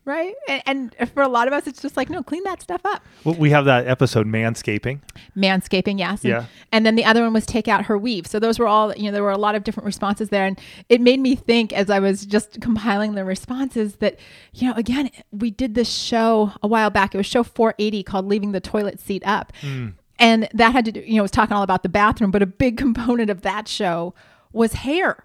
right? 0.05 0.35
And, 0.67 0.95
and 0.99 1.11
for 1.11 1.23
a 1.23 1.29
lot 1.29 1.47
of 1.49 1.55
us, 1.55 1.67
it's 1.67 1.81
just 1.81 1.97
like 1.97 2.11
no, 2.11 2.23
clean 2.23 2.43
that 2.45 2.63
stuff 2.63 2.81
up. 2.85 3.03
Well, 3.25 3.35
we 3.37 3.51
have 3.51 3.65
that 3.65 3.87
episode, 3.87 4.27
Manscaping. 4.27 5.01
manscaping 5.37 5.99
yes 5.99 6.23
and, 6.23 6.31
Yeah. 6.31 6.45
and 6.73 6.85
then 6.87 6.95
the 6.95 7.05
other 7.05 7.23
one 7.23 7.33
was 7.33 7.47
take 7.47 7.69
out 7.69 7.87
her 7.87 7.97
weave 7.99 8.27
so 8.27 8.39
those 8.39 8.59
were 8.59 8.67
all 8.67 8.95
you 8.95 9.05
know 9.05 9.13
there 9.13 9.23
were 9.23 9.31
a 9.31 9.39
lot 9.39 9.55
of 9.55 9.65
different 9.65 9.85
responses 9.87 10.29
there 10.29 10.45
and 10.45 10.59
it 10.89 11.01
made 11.01 11.21
me 11.21 11.35
think 11.35 11.73
as 11.73 11.91
i 11.91 11.99
was 11.99 12.25
just 12.27 12.61
compiling 12.61 13.15
the 13.15 13.25
responses 13.25 13.97
that 13.97 14.19
you 14.53 14.69
know 14.69 14.75
again 14.77 15.11
we 15.33 15.51
did 15.51 15.75
this 15.75 15.89
show 15.91 16.53
a 16.63 16.69
while 16.69 16.91
back 16.91 17.15
it 17.15 17.19
was 17.19 17.27
show 17.27 17.43
480 17.43 18.03
called 18.05 18.27
leaving 18.27 18.53
the 18.53 18.61
toilet 18.61 19.01
seat 19.01 19.23
up 19.27 19.53
hmm. 19.61 19.89
and 20.19 20.49
that 20.53 20.73
had 20.73 20.85
to 20.85 20.93
do 20.93 21.01
you 21.01 21.15
know 21.15 21.21
it 21.21 21.23
was 21.23 21.31
talking 21.31 21.57
all 21.57 21.63
about 21.63 21.83
the 21.83 21.89
bathroom 21.89 22.31
but 22.31 22.43
a 22.43 22.47
big 22.47 22.77
component 22.85 23.31
of 23.31 23.43
that 23.43 23.67
show 23.67 24.15
was 24.53 24.75
hair 24.75 25.25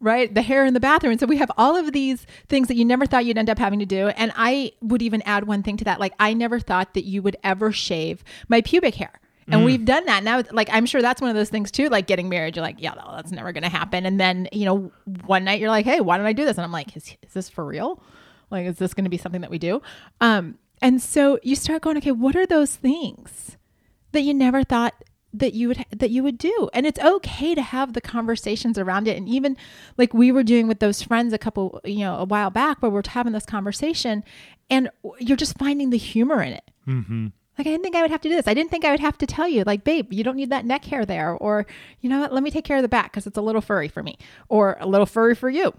right? 0.00 0.34
The 0.34 0.42
hair 0.42 0.64
in 0.64 0.74
the 0.74 0.80
bathroom. 0.80 1.12
And 1.12 1.20
so 1.20 1.26
we 1.26 1.36
have 1.36 1.50
all 1.58 1.76
of 1.76 1.92
these 1.92 2.26
things 2.48 2.68
that 2.68 2.76
you 2.76 2.84
never 2.84 3.06
thought 3.06 3.24
you'd 3.24 3.38
end 3.38 3.50
up 3.50 3.58
having 3.58 3.78
to 3.80 3.86
do. 3.86 4.08
And 4.08 4.32
I 4.34 4.72
would 4.80 5.02
even 5.02 5.22
add 5.22 5.46
one 5.46 5.62
thing 5.62 5.76
to 5.78 5.84
that. 5.84 6.00
Like, 6.00 6.14
I 6.18 6.32
never 6.32 6.58
thought 6.58 6.94
that 6.94 7.04
you 7.04 7.22
would 7.22 7.36
ever 7.44 7.70
shave 7.70 8.24
my 8.48 8.60
pubic 8.62 8.94
hair. 8.94 9.20
And 9.52 9.64
we've 9.64 9.84
done 9.84 10.04
that 10.06 10.22
now. 10.22 10.44
Like, 10.52 10.68
I'm 10.72 10.86
sure 10.86 11.02
that's 11.02 11.20
one 11.20 11.28
of 11.28 11.36
those 11.36 11.48
things 11.48 11.72
too. 11.72 11.88
Like 11.88 12.06
getting 12.06 12.28
married, 12.28 12.54
you're 12.54 12.64
like, 12.64 12.76
yeah, 12.78 12.94
no, 12.94 13.16
that's 13.16 13.32
never 13.32 13.52
going 13.52 13.64
to 13.64 13.68
happen. 13.68 14.06
And 14.06 14.20
then, 14.20 14.48
you 14.52 14.64
know, 14.64 14.92
one 15.26 15.42
night 15.44 15.60
you're 15.60 15.70
like, 15.70 15.84
hey, 15.84 16.00
why 16.00 16.16
don't 16.16 16.26
I 16.26 16.32
do 16.32 16.44
this? 16.44 16.56
And 16.56 16.64
I'm 16.64 16.70
like, 16.70 16.96
is, 16.96 17.16
is 17.22 17.32
this 17.32 17.48
for 17.48 17.64
real? 17.64 18.00
Like, 18.50 18.66
is 18.66 18.76
this 18.76 18.94
going 18.94 19.04
to 19.04 19.10
be 19.10 19.16
something 19.16 19.40
that 19.40 19.50
we 19.50 19.58
do? 19.58 19.82
Um, 20.20 20.58
and 20.80 21.02
so 21.02 21.38
you 21.42 21.56
start 21.56 21.82
going, 21.82 21.96
okay, 21.96 22.12
what 22.12 22.36
are 22.36 22.46
those 22.46 22.76
things 22.76 23.56
that 24.12 24.22
you 24.22 24.34
never 24.34 24.62
thought 24.62 24.94
that 25.32 25.54
you 25.54 25.68
would 25.68 25.84
that 25.90 26.10
you 26.10 26.22
would 26.22 26.36
do 26.38 26.68
and 26.72 26.86
it's 26.86 26.98
okay 26.98 27.54
to 27.54 27.62
have 27.62 27.92
the 27.92 28.00
conversations 28.00 28.76
around 28.76 29.06
it 29.06 29.16
and 29.16 29.28
even 29.28 29.56
like 29.96 30.12
we 30.12 30.32
were 30.32 30.42
doing 30.42 30.66
with 30.66 30.80
those 30.80 31.02
friends 31.02 31.32
a 31.32 31.38
couple 31.38 31.80
you 31.84 32.00
know 32.00 32.16
a 32.16 32.24
while 32.24 32.50
back 32.50 32.82
where 32.82 32.90
we're 32.90 33.02
having 33.06 33.32
this 33.32 33.46
conversation 33.46 34.24
and 34.68 34.90
you're 35.18 35.36
just 35.36 35.56
finding 35.56 35.90
the 35.90 35.98
humor 35.98 36.42
in 36.42 36.52
it 36.52 36.64
Mm-hmm. 36.88 37.26
like 37.56 37.66
I 37.66 37.70
didn't 37.70 37.82
think 37.84 37.94
I 37.94 38.02
would 38.02 38.10
have 38.10 38.22
to 38.22 38.28
do 38.28 38.34
this. 38.34 38.48
I 38.48 38.54
didn't 38.54 38.70
think 38.70 38.84
I 38.84 38.90
would 38.90 39.00
have 39.00 39.18
to 39.18 39.26
tell 39.26 39.46
you, 39.46 39.62
like, 39.64 39.84
babe, 39.84 40.12
you 40.12 40.24
don't 40.24 40.34
need 40.34 40.50
that 40.50 40.64
neck 40.64 40.84
hair 40.86 41.04
there, 41.06 41.32
or 41.32 41.66
you 42.00 42.08
know 42.08 42.20
what, 42.20 42.32
let 42.32 42.42
me 42.42 42.50
take 42.50 42.64
care 42.64 42.78
of 42.78 42.82
the 42.82 42.88
back 42.88 43.12
because 43.12 43.26
it's 43.26 43.36
a 43.38 43.42
little 43.42 43.60
furry 43.60 43.86
for 43.86 44.02
me, 44.02 44.18
or 44.48 44.76
a 44.80 44.86
little 44.88 45.06
furry 45.06 45.34
for 45.36 45.50
you. 45.50 45.72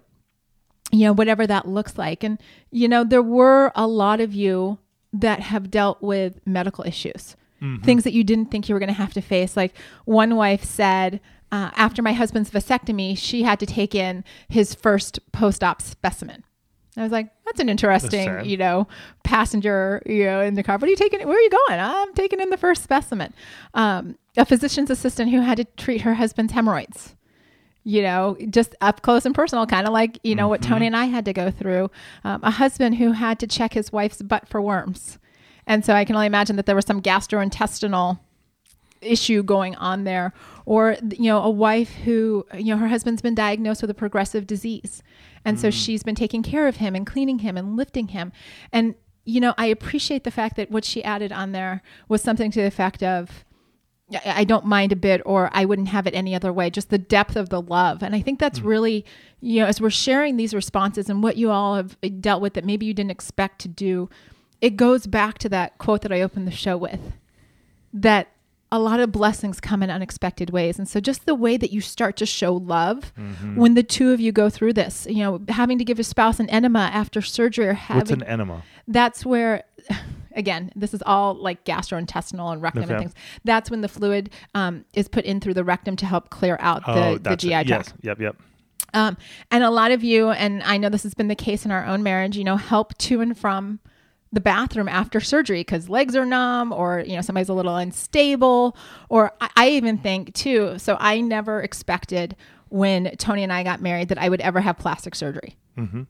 You 0.92 1.06
know, 1.06 1.12
whatever 1.12 1.46
that 1.46 1.66
looks 1.68 1.98
like. 1.98 2.22
And 2.22 2.40
you 2.70 2.88
know, 2.88 3.04
there 3.04 3.20
were 3.22 3.72
a 3.74 3.86
lot 3.86 4.20
of 4.20 4.32
you 4.32 4.78
that 5.12 5.40
have 5.40 5.70
dealt 5.70 6.00
with 6.00 6.40
medical 6.46 6.84
issues, 6.84 7.36
things 7.82 8.04
that 8.04 8.12
you 8.12 8.24
didn't 8.24 8.50
think 8.50 8.68
you 8.68 8.74
were 8.74 8.78
going 8.78 8.88
to 8.88 8.94
have 8.94 9.14
to 9.14 9.20
face. 9.20 9.56
Like 9.56 9.74
one 10.04 10.36
wife 10.36 10.64
said, 10.64 11.20
uh, 11.50 11.70
after 11.76 12.02
my 12.02 12.12
husband's 12.12 12.50
vasectomy, 12.50 13.16
she 13.16 13.42
had 13.42 13.60
to 13.60 13.66
take 13.66 13.94
in 13.94 14.24
his 14.48 14.74
first 14.74 15.20
post-op 15.32 15.82
specimen. 15.82 16.44
I 16.96 17.02
was 17.02 17.12
like, 17.12 17.30
that's 17.46 17.60
an 17.60 17.68
interesting, 17.68 18.24
sad. 18.26 18.46
you 18.46 18.56
know, 18.56 18.86
passenger, 19.24 20.02
you 20.04 20.24
know, 20.24 20.40
in 20.40 20.54
the 20.54 20.62
car. 20.62 20.76
What 20.76 20.88
are 20.88 20.90
you 20.90 20.96
taking? 20.96 21.26
Where 21.26 21.36
are 21.36 21.40
you 21.40 21.50
going? 21.50 21.80
I'm 21.80 22.12
taking 22.14 22.40
in 22.40 22.50
the 22.50 22.58
first 22.58 22.82
specimen. 22.82 23.32
Um, 23.72 24.18
a 24.36 24.44
physician's 24.44 24.90
assistant 24.90 25.30
who 25.30 25.40
had 25.40 25.56
to 25.56 25.64
treat 25.64 26.02
her 26.02 26.14
husband's 26.14 26.52
hemorrhoids. 26.52 27.16
You 27.84 28.02
know, 28.02 28.36
just 28.50 28.74
up 28.80 29.02
close 29.02 29.26
and 29.26 29.34
personal, 29.34 29.66
kind 29.66 29.86
of 29.86 29.92
like 29.92 30.18
you 30.22 30.34
know 30.34 30.48
what 30.48 30.62
Tony 30.62 30.86
and 30.86 30.96
I 30.96 31.06
had 31.06 31.24
to 31.24 31.32
go 31.32 31.50
through. 31.50 31.90
Um, 32.24 32.40
a 32.44 32.50
husband 32.50 32.96
who 32.96 33.12
had 33.12 33.40
to 33.40 33.46
check 33.46 33.72
his 33.72 33.90
wife's 33.90 34.22
butt 34.22 34.46
for 34.46 34.60
worms, 34.62 35.18
and 35.66 35.84
so 35.84 35.94
I 35.94 36.04
can 36.04 36.14
only 36.14 36.26
imagine 36.26 36.56
that 36.56 36.66
there 36.66 36.76
was 36.76 36.86
some 36.86 37.00
gastrointestinal 37.00 38.18
issue 39.02 39.42
going 39.42 39.74
on 39.76 40.04
there. 40.04 40.32
Or 40.64 40.96
you 41.10 41.24
know 41.24 41.42
a 41.42 41.50
wife 41.50 41.90
who 41.90 42.46
you 42.54 42.74
know 42.74 42.76
her 42.78 42.88
husband's 42.88 43.22
been 43.22 43.34
diagnosed 43.34 43.82
with 43.82 43.90
a 43.90 43.94
progressive 43.94 44.46
disease. 44.46 45.02
And 45.44 45.58
so 45.58 45.68
hmm. 45.68 45.72
she's 45.72 46.02
been 46.02 46.14
taking 46.14 46.42
care 46.42 46.68
of 46.68 46.76
him 46.76 46.94
and 46.94 47.06
cleaning 47.06 47.40
him 47.40 47.56
and 47.56 47.76
lifting 47.76 48.08
him. 48.08 48.32
And 48.72 48.94
you 49.24 49.40
know 49.40 49.54
i 49.56 49.66
appreciate 49.66 50.24
the 50.24 50.32
fact 50.32 50.56
that 50.56 50.68
what 50.68 50.84
she 50.84 51.04
added 51.04 51.30
on 51.30 51.52
there 51.52 51.80
was 52.08 52.20
something 52.20 52.50
to 52.50 52.60
the 52.60 52.66
effect 52.66 53.04
of 53.04 53.44
I 54.12 54.20
I 54.42 54.44
don't 54.44 54.66
mind 54.66 54.92
a 54.92 54.96
bit, 54.96 55.22
or 55.24 55.48
I 55.52 55.64
wouldn't 55.64 55.88
have 55.88 56.06
it 56.06 56.14
any 56.14 56.34
other 56.34 56.52
way. 56.52 56.70
Just 56.70 56.90
the 56.90 56.98
depth 56.98 57.36
of 57.36 57.48
the 57.48 57.62
love. 57.62 58.02
And 58.02 58.14
I 58.14 58.20
think 58.20 58.38
that's 58.38 58.58
hmm. 58.58 58.66
really, 58.66 59.04
you 59.40 59.60
know, 59.60 59.66
as 59.66 59.80
we're 59.80 59.90
sharing 59.90 60.36
these 60.36 60.54
responses 60.54 61.08
and 61.08 61.22
what 61.22 61.36
you 61.36 61.50
all 61.50 61.76
have 61.76 61.96
uh, 62.02 62.08
dealt 62.20 62.42
with 62.42 62.54
that 62.54 62.64
maybe 62.64 62.86
you 62.86 62.94
didn't 62.94 63.10
expect 63.10 63.60
to 63.60 63.68
do, 63.68 64.10
it 64.62 64.76
goes 64.76 65.06
back 65.06 65.36
to 65.38 65.48
that 65.50 65.76
quote 65.76 66.00
that 66.02 66.12
I 66.12 66.22
opened 66.22 66.46
the 66.46 66.50
show 66.52 66.78
with 66.78 67.00
that 67.92 68.28
a 68.70 68.78
lot 68.78 69.00
of 69.00 69.12
blessings 69.12 69.60
come 69.60 69.82
in 69.82 69.90
unexpected 69.90 70.48
ways. 70.48 70.78
And 70.78 70.88
so 70.88 70.98
just 70.98 71.26
the 71.26 71.34
way 71.34 71.58
that 71.58 71.72
you 71.72 71.82
start 71.82 72.16
to 72.16 72.24
show 72.24 72.54
love 72.54 73.12
when 73.54 73.74
the 73.74 73.82
two 73.82 74.12
of 74.12 74.20
you 74.20 74.32
go 74.32 74.48
through 74.48 74.72
this, 74.72 75.06
you 75.10 75.18
know, 75.22 75.42
having 75.48 75.76
to 75.76 75.84
give 75.84 75.98
your 75.98 76.04
spouse 76.04 76.40
an 76.40 76.48
enema 76.48 76.78
after 76.94 77.20
surgery 77.20 77.66
or 77.66 77.74
having 77.74 77.98
What's 78.00 78.10
an 78.12 78.22
enema? 78.22 78.62
that's 78.88 79.26
where 79.26 79.64
again 80.34 80.72
this 80.74 80.94
is 80.94 81.02
all 81.04 81.34
like 81.34 81.62
gastrointestinal 81.66 82.50
and 82.54 82.62
rectum 82.62 82.84
Okay. 82.84 82.92
and 82.94 83.00
things 83.02 83.14
that's 83.44 83.70
when 83.70 83.82
the 83.82 83.88
fluid 83.88 84.30
um, 84.54 84.86
is 84.94 85.06
put 85.06 85.26
in 85.26 85.40
through 85.40 85.52
the 85.52 85.64
rectum 85.64 85.94
to 85.96 86.06
help 86.06 86.30
clear 86.30 86.56
out 86.60 86.82
the, 86.86 86.92
oh, 86.92 87.12
the 87.14 87.18
that's 87.18 87.42
gi 87.44 87.48
it. 87.52 87.66
tract 87.66 87.88
Yes. 87.90 87.92
Yep. 88.00 88.20
Yep. 88.20 88.36
um, 88.94 89.18
and 89.50 89.62
a 89.62 89.68
lot 89.70 89.90
of 89.90 90.02
you 90.02 90.30
and 90.30 90.62
i 90.62 90.78
know 90.78 90.88
this 90.88 91.02
has 91.02 91.12
been 91.12 91.28
the 91.28 91.34
case 91.34 91.66
in 91.66 91.70
our 91.70 91.84
own 91.84 92.02
marriage 92.02 92.38
you 92.38 92.44
know 92.44 92.56
help 92.56 92.96
to 92.96 93.20
and 93.20 93.36
from 93.36 93.78
the 94.32 94.40
bathroom 94.40 94.88
after 94.88 95.20
surgery 95.20 95.60
because 95.60 95.88
legs 95.88 96.16
are 96.16 96.24
numb 96.24 96.72
or 96.72 97.00
you 97.00 97.14
know 97.14 97.20
somebody's 97.20 97.50
a 97.50 97.54
little 97.54 97.76
unstable 97.76 98.76
or 99.10 99.32
I, 99.40 99.50
I 99.56 99.68
even 99.70 99.98
think 99.98 100.34
too 100.34 100.78
so 100.78 100.96
i 100.98 101.20
never 101.20 101.60
expected 101.60 102.34
when 102.70 103.14
tony 103.16 103.42
and 103.42 103.52
i 103.52 103.62
got 103.62 103.82
married 103.82 104.08
that 104.08 104.18
i 104.18 104.28
would 104.28 104.40
ever 104.40 104.60
have 104.60 104.78
plastic 104.78 105.14
surgery. 105.14 105.56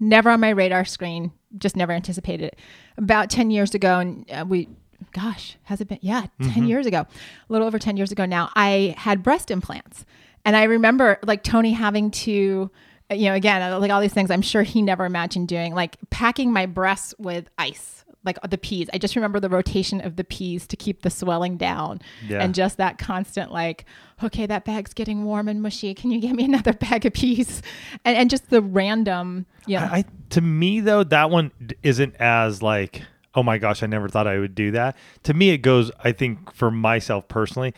Never 0.00 0.30
on 0.30 0.40
my 0.40 0.50
radar 0.50 0.84
screen 0.84 1.32
just 1.58 1.76
never 1.76 1.92
anticipated 1.92 2.46
it. 2.46 2.58
About 2.96 3.30
10 3.30 3.50
years 3.50 3.74
ago 3.74 3.98
and 3.98 4.30
uh, 4.30 4.44
we 4.48 4.68
gosh 5.12 5.56
has 5.64 5.80
it 5.80 5.88
been 5.88 5.98
yeah 6.00 6.26
10 6.52 6.66
years 6.68 6.86
ago 6.86 7.00
a 7.00 7.06
little 7.52 7.66
over 7.66 7.78
10 7.78 7.96
years 7.96 8.12
ago 8.12 8.24
now 8.24 8.50
i 8.54 8.94
had 8.96 9.22
breast 9.22 9.50
implants. 9.50 10.04
And 10.44 10.56
i 10.56 10.62
remember 10.64 11.18
like 11.24 11.42
tony 11.42 11.72
having 11.72 12.10
to 12.12 12.70
you 13.10 13.24
know 13.28 13.34
again 13.34 13.80
like 13.80 13.90
all 13.90 14.00
these 14.00 14.12
things 14.14 14.30
i'm 14.30 14.42
sure 14.42 14.62
he 14.62 14.80
never 14.80 15.04
imagined 15.04 15.48
doing 15.48 15.74
like 15.74 15.96
packing 16.10 16.52
my 16.52 16.66
breasts 16.66 17.14
with 17.18 17.48
ice 17.58 18.01
like 18.24 18.38
the 18.48 18.58
peas. 18.58 18.88
I 18.92 18.98
just 18.98 19.16
remember 19.16 19.40
the 19.40 19.48
rotation 19.48 20.00
of 20.00 20.16
the 20.16 20.24
peas 20.24 20.66
to 20.68 20.76
keep 20.76 21.02
the 21.02 21.10
swelling 21.10 21.56
down 21.56 22.00
Yeah. 22.26 22.42
and 22.42 22.54
just 22.54 22.76
that 22.76 22.98
constant 22.98 23.50
like 23.52 23.84
okay 24.22 24.46
that 24.46 24.64
bag's 24.64 24.94
getting 24.94 25.24
warm 25.24 25.48
and 25.48 25.60
mushy. 25.62 25.94
Can 25.94 26.10
you 26.10 26.20
get 26.20 26.34
me 26.34 26.44
another 26.52 26.72
bag 26.72 27.04
of 27.06 27.12
peas? 27.12 27.62
And, 28.04 28.16
and 28.16 28.30
just 28.30 28.50
the 28.50 28.62
random 28.62 29.46
yeah. 29.66 29.88
I, 29.90 29.98
I 29.98 30.04
to 30.30 30.40
me 30.40 30.80
though 30.80 31.04
that 31.04 31.30
one 31.30 31.50
isn't 31.82 32.14
as 32.16 32.62
like 32.62 33.02
oh 33.34 33.42
my 33.42 33.58
gosh 33.58 33.82
I 33.82 33.86
never 33.86 34.08
thought 34.08 34.26
I 34.26 34.38
would 34.38 34.54
do 34.54 34.70
that. 34.72 34.96
To 35.24 35.34
me 35.34 35.50
it 35.50 35.58
goes 35.58 35.90
I 36.02 36.12
think 36.12 36.52
for 36.54 36.70
myself 36.70 37.26
personally 37.28 37.74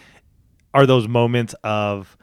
are 0.72 0.86
those 0.86 1.06
moments 1.08 1.54
of 1.64 2.16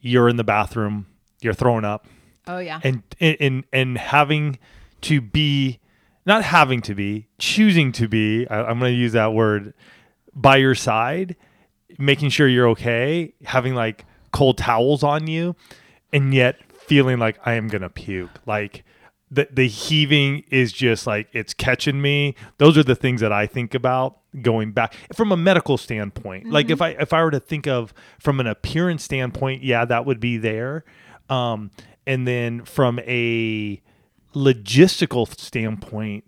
you're 0.00 0.28
in 0.28 0.36
the 0.36 0.44
bathroom 0.44 1.06
you're 1.42 1.52
throwing 1.54 1.84
up 1.84 2.06
oh 2.46 2.58
yeah. 2.58 2.80
and 2.82 3.02
and 3.20 3.64
and 3.72 3.98
having 3.98 4.58
to 5.02 5.20
be 5.20 5.78
not 6.26 6.42
having 6.44 6.82
to 6.82 6.94
be 6.94 7.28
choosing 7.38 7.92
to 7.92 8.08
be 8.08 8.46
I, 8.48 8.64
i'm 8.64 8.78
going 8.78 8.92
to 8.92 8.98
use 8.98 9.12
that 9.12 9.32
word 9.32 9.72
by 10.34 10.56
your 10.56 10.74
side 10.74 11.36
making 11.98 12.30
sure 12.30 12.48
you're 12.48 12.68
okay 12.70 13.32
having 13.44 13.74
like 13.74 14.04
cold 14.32 14.58
towels 14.58 15.02
on 15.02 15.26
you 15.26 15.56
and 16.12 16.34
yet 16.34 16.56
feeling 16.86 17.18
like 17.18 17.38
i 17.44 17.54
am 17.54 17.68
going 17.68 17.82
to 17.82 17.90
puke. 17.90 18.30
Like 18.46 18.84
the, 19.30 19.48
the 19.52 19.66
heaving 19.66 20.44
is 20.50 20.72
just 20.72 21.06
like 21.06 21.28
it's 21.32 21.52
catching 21.52 22.00
me. 22.00 22.36
Those 22.58 22.78
are 22.78 22.84
the 22.84 22.94
things 22.94 23.20
that 23.20 23.32
i 23.32 23.46
think 23.46 23.74
about 23.74 24.18
going 24.42 24.72
back 24.72 24.94
from 25.14 25.32
a 25.32 25.36
medical 25.36 25.78
standpoint. 25.78 26.50
Like 26.50 26.70
if 26.70 26.80
i 26.80 26.90
if 26.90 27.12
i 27.12 27.22
were 27.22 27.30
to 27.30 27.40
think 27.40 27.66
of 27.66 27.92
from 28.18 28.40
an 28.40 28.46
appearance 28.46 29.02
standpoint 29.02 29.62
yeah 29.62 29.84
that 29.84 30.06
would 30.06 30.20
be 30.20 30.36
there. 30.36 30.84
Um 31.28 31.70
and 32.06 32.26
then 32.26 32.64
from 32.64 33.00
a 33.00 33.80
logistical 34.36 35.26
standpoint 35.40 36.22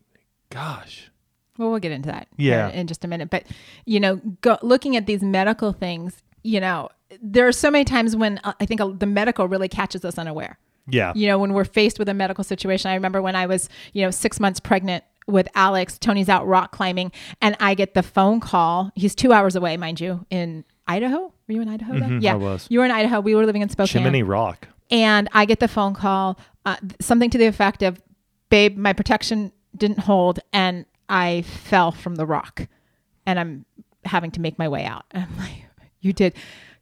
gosh 0.50 1.10
Well, 1.58 1.70
we'll 1.70 1.78
get 1.80 1.92
into 1.92 2.08
that 2.08 2.26
Yeah. 2.36 2.70
in 2.70 2.86
just 2.86 3.04
a 3.04 3.08
minute. 3.08 3.28
But, 3.30 3.44
you 3.84 4.00
know, 4.00 4.16
go, 4.40 4.56
looking 4.62 4.96
at 4.96 5.06
these 5.06 5.22
medical 5.22 5.72
things, 5.72 6.22
you 6.42 6.60
know, 6.60 6.88
there 7.22 7.46
are 7.46 7.52
so 7.52 7.70
many 7.70 7.84
times 7.84 8.16
when 8.16 8.40
uh, 8.44 8.52
I 8.60 8.64
think 8.64 8.80
the 9.00 9.06
medical 9.06 9.46
really 9.48 9.68
catches 9.68 10.04
us 10.04 10.18
unaware. 10.18 10.58
Yeah. 10.88 11.12
You 11.14 11.26
know, 11.26 11.38
when 11.38 11.52
we're 11.52 11.64
faced 11.64 11.98
with 11.98 12.08
a 12.08 12.14
medical 12.14 12.44
situation. 12.44 12.90
I 12.90 12.94
remember 12.94 13.20
when 13.20 13.36
I 13.36 13.46
was, 13.46 13.68
you 13.92 14.02
know, 14.02 14.10
six 14.10 14.40
months 14.40 14.58
pregnant 14.60 15.04
with 15.26 15.48
Alex, 15.54 15.98
Tony's 15.98 16.28
out 16.30 16.46
rock 16.46 16.70
climbing, 16.72 17.12
and 17.42 17.56
I 17.60 17.74
get 17.74 17.92
the 17.92 18.02
phone 18.02 18.40
call. 18.40 18.90
He's 18.94 19.14
two 19.14 19.32
hours 19.34 19.54
away, 19.56 19.76
mind 19.76 20.00
you, 20.00 20.24
in 20.30 20.64
Idaho. 20.86 21.32
Were 21.46 21.54
you 21.54 21.60
in 21.60 21.68
Idaho 21.68 21.98
then? 21.98 22.22
Yeah. 22.22 22.32
I 22.32 22.36
was. 22.36 22.66
You 22.70 22.78
were 22.78 22.84
in 22.86 22.90
Idaho. 22.90 23.20
We 23.20 23.34
were 23.34 23.44
living 23.44 23.60
in 23.62 23.68
Spokane 23.68 24.04
Chimney 24.04 24.22
Rock. 24.22 24.68
And 24.90 25.28
I 25.33 25.45
get 25.45 25.61
the 25.61 25.68
phone 25.68 25.95
call, 25.95 26.38
uh, 26.64 26.76
something 27.00 27.30
to 27.30 27.38
the 27.38 27.47
effect 27.47 27.83
of, 27.83 28.00
"Babe, 28.50 28.76
my 28.76 28.92
protection 28.92 29.52
didn't 29.76 30.00
hold, 30.00 30.40
and 30.52 30.87
I 31.09 31.42
fell 31.42 31.92
from 31.92 32.16
the 32.16 32.26
rock, 32.26 32.66
and 33.26 33.38
I'm 33.38 33.64
having 34.04 34.30
to 34.33 34.40
make 34.40 34.59
my 34.59 34.68
way 34.68 34.85
out." 34.85 35.04
And 35.11 35.25
I'm 35.30 35.37
like, 35.38 35.64
"You 36.00 36.12
did, 36.12 36.35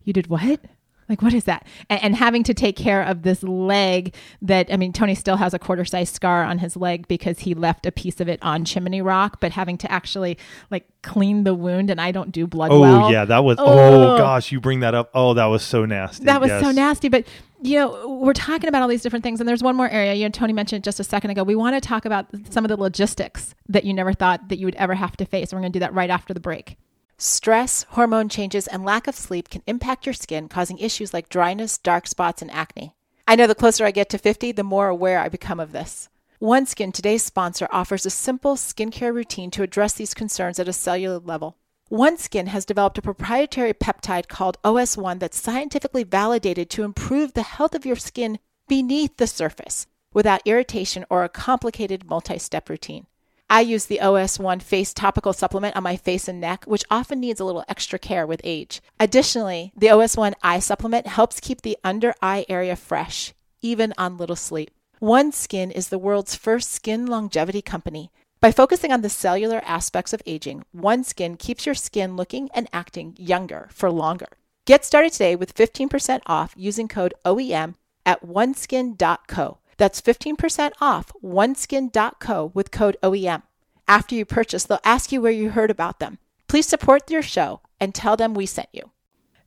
you 0.05 0.13
did 0.13 0.29
what?" 0.29 0.61
Like 1.09 1.23
what 1.23 1.35
is 1.35 1.45
that? 1.45 1.67
And, 1.89 2.03
and 2.03 2.17
having 2.17 2.43
to 2.45 2.55
take 2.55 2.77
care 2.77 3.03
of 3.03 3.23
this 3.23 3.43
leg 3.43 4.15
that 4.43 4.73
I 4.73 4.77
mean, 4.77 4.93
Tony 4.93 5.15
still 5.15 5.37
has 5.37 5.55
a 5.55 5.59
quarter 5.59 5.85
size 5.85 6.11
scar 6.11 6.45
on 6.45 6.59
his 6.59 6.77
leg 6.77 7.09
because 7.09 7.41
he 7.41 7.55
left 7.55 7.87
a 7.87 7.93
piece 7.93 8.21
of 8.21 8.29
it 8.29 8.39
on 8.43 8.65
Chimney 8.65 9.03
Rock. 9.03 9.41
But 9.41 9.53
having 9.53 9.79
to 9.79 9.91
actually 9.91 10.39
like 10.71 10.87
clean 11.03 11.45
the 11.45 11.55
wound, 11.55 11.91
and 11.91 12.01
I 12.01 12.13
don't 12.13 12.33
do 12.33 12.47
blood 12.47 12.71
Oh 12.73 12.81
well. 12.81 13.13
yeah, 13.13 13.25
that 13.25 13.45
was. 13.45 13.57
Oh. 13.59 14.15
Oh. 14.15 14.19
gosh, 14.19 14.53
you 14.53 14.61
bring 14.61 14.81
that 14.81 14.95
up. 14.95 15.11
Oh, 15.15 15.35
that 15.35 15.47
was 15.47 15.63
so 15.63 15.85
nasty. 15.85 16.25
That 16.25 16.41
was 16.41 16.51
so 16.51 16.71
nasty. 16.71 17.09
But 17.09 17.27
you 17.63 17.79
know, 17.79 18.19
we're 18.21 18.35
talking 18.35 18.69
about 18.69 18.83
all 18.83 18.89
these 18.89 19.03
different 19.03 19.23
things, 19.23 19.41
and 19.41 19.49
there's 19.49 19.63
one 19.63 19.77
more 19.77 19.89
area. 19.89 20.15
You 20.15 20.25
know, 20.25 20.31
Tony 20.31 20.53
mentioned 20.53 20.85
just 20.85 21.01
a 21.01 21.05
second 21.05 21.31
ago. 21.31 21.43
We 21.43 21.55
want 21.55 21.75
to 21.75 21.87
talk 21.87 22.05
about 22.05 22.27
some 22.51 22.65
of 22.65 22.69
the 22.69 22.77
logistics 22.77 23.55
that 23.69 23.85
you 23.85 23.95
never 23.95 24.13
thought 24.13 24.49
that 24.49 24.59
you 24.59 24.67
would 24.67 24.75
ever 24.77 24.95
have 24.95 25.17
to 25.19 25.25
face. 25.25 25.53
We're 25.53 25.61
going 25.61 25.73
to 25.73 25.77
do 25.77 25.81
that 25.81 25.95
right 25.95 26.11
after 26.11 26.35
the 26.35 26.41
break. 26.41 26.77
Stress, 27.19 27.85
hormone 27.91 28.29
changes, 28.29 28.67
and 28.67 28.85
lack 28.85 29.07
of 29.07 29.15
sleep 29.15 29.49
can 29.49 29.63
impact 29.67 30.05
your 30.05 30.13
skin, 30.13 30.49
causing 30.49 30.79
issues 30.79 31.15
like 31.15 31.31
dryness, 31.31 31.79
dark 31.79 32.07
spots, 32.07 32.43
and 32.43 32.51
acne. 32.51 32.95
I 33.27 33.37
know 33.37 33.47
the 33.47 33.55
closer 33.55 33.87
I 33.87 33.91
get 33.91 34.11
to 34.11 34.19
50, 34.19 34.53
the 34.53 34.63
more 34.63 34.89
aware 34.89 35.19
I 35.19 35.31
become 35.31 35.59
of 35.59 35.73
this. 35.73 36.11
OneSkin, 36.43 36.93
today's 36.93 37.23
sponsor, 37.25 37.69
offers 37.73 38.05
a 38.05 38.11
simple 38.11 38.57
skincare 38.57 39.15
routine 39.15 39.51
to 39.53 39.63
address 39.63 39.95
these 39.95 40.13
concerns 40.13 40.59
at 40.59 40.69
a 40.69 40.75
cellular 40.75 41.19
level. 41.19 41.57
OneSkin 41.91 42.49
has 42.49 42.67
developed 42.67 42.99
a 42.99 43.03
proprietary 43.03 43.73
peptide 43.73 44.29
called 44.29 44.59
OS1 44.63 45.19
that's 45.19 45.41
scientifically 45.41 46.05
validated 46.05 46.69
to 46.69 46.83
improve 46.83 47.33
the 47.33 47.43
health 47.43 47.75
of 47.75 47.87
your 47.87 47.97
skin 47.97 48.39
beneath 48.69 49.17
the 49.17 49.27
surface 49.27 49.87
without 50.13 50.43
irritation 50.45 51.07
or 51.09 51.25
a 51.25 51.31
complicated 51.31 52.09
multi 52.11 52.39
step 52.39 52.69
routine. 52.69 53.07
I 53.49 53.61
use 53.61 53.87
the 53.87 54.01
OS1 54.03 54.61
face 54.61 54.93
topical 54.93 55.33
supplement 55.33 55.77
on 55.77 55.85
my 55.85 55.97
face 55.97 56.27
and 56.27 56.41
neck, 56.41 56.65
which 56.65 56.85
often 56.91 57.21
needs 57.21 57.39
a 57.39 57.45
little 57.45 57.65
extra 57.69 57.97
care 57.97 58.27
with 58.27 58.41
age. 58.43 58.83
Additionally, 58.99 59.73
the 59.77 59.87
OS1 59.87 60.35
eye 60.43 60.59
supplement 60.59 61.07
helps 61.07 61.39
keep 61.39 61.63
the 61.63 61.79
under 61.85 62.13
eye 62.21 62.45
area 62.49 62.75
fresh, 62.75 63.33
even 63.63 63.95
on 63.97 64.17
little 64.17 64.35
sleep. 64.35 64.73
OneSkin 65.01 65.71
is 65.71 65.91
the 65.91 65.99
world's 65.99 66.35
first 66.35 66.73
skin 66.73 67.07
longevity 67.07 67.63
company. 67.63 68.11
By 68.41 68.51
focusing 68.51 68.91
on 68.93 69.03
the 69.03 69.09
cellular 69.09 69.63
aspects 69.65 70.13
of 70.13 70.23
aging, 70.27 70.65
OneSkin 70.77 71.39
keeps 71.39 71.67
your 71.67 71.75
skin 71.77 72.17
looking 72.17 72.49
and 72.53 72.69
acting 72.73 73.15
younger 73.17 73.69
for 73.71 73.93
longer. 73.93 74.29
Get 74.65 74.85
started 74.85 75.13
today 75.13 75.37
with 75.37 75.55
15% 75.55 76.21
off 76.27 76.53
using 76.57 76.89
code 76.89 77.15
OEM 77.25 77.77
at 78.05 78.21
oneskin.co. 78.27 79.59
That's 79.77 80.01
15% 80.01 80.73
off 80.81 81.13
oneskin.co 81.23 82.51
with 82.55 82.71
code 82.71 82.97
OEM. 83.03 83.43
After 83.89 84.15
you 84.15 84.25
purchase, 84.25 84.65
they'll 84.65 84.81
ask 84.85 85.13
you 85.13 85.21
where 85.21 85.33
you 85.33 85.51
heard 85.51 85.71
about 85.71 86.01
them. 86.01 86.19
Please 86.49 86.67
support 86.67 87.11
your 87.11 87.23
show 87.23 87.61
and 87.81 87.95
tell 87.95 88.17
them 88.17 88.35
we 88.35 88.47
sent 88.47 88.69
you. 88.73 88.91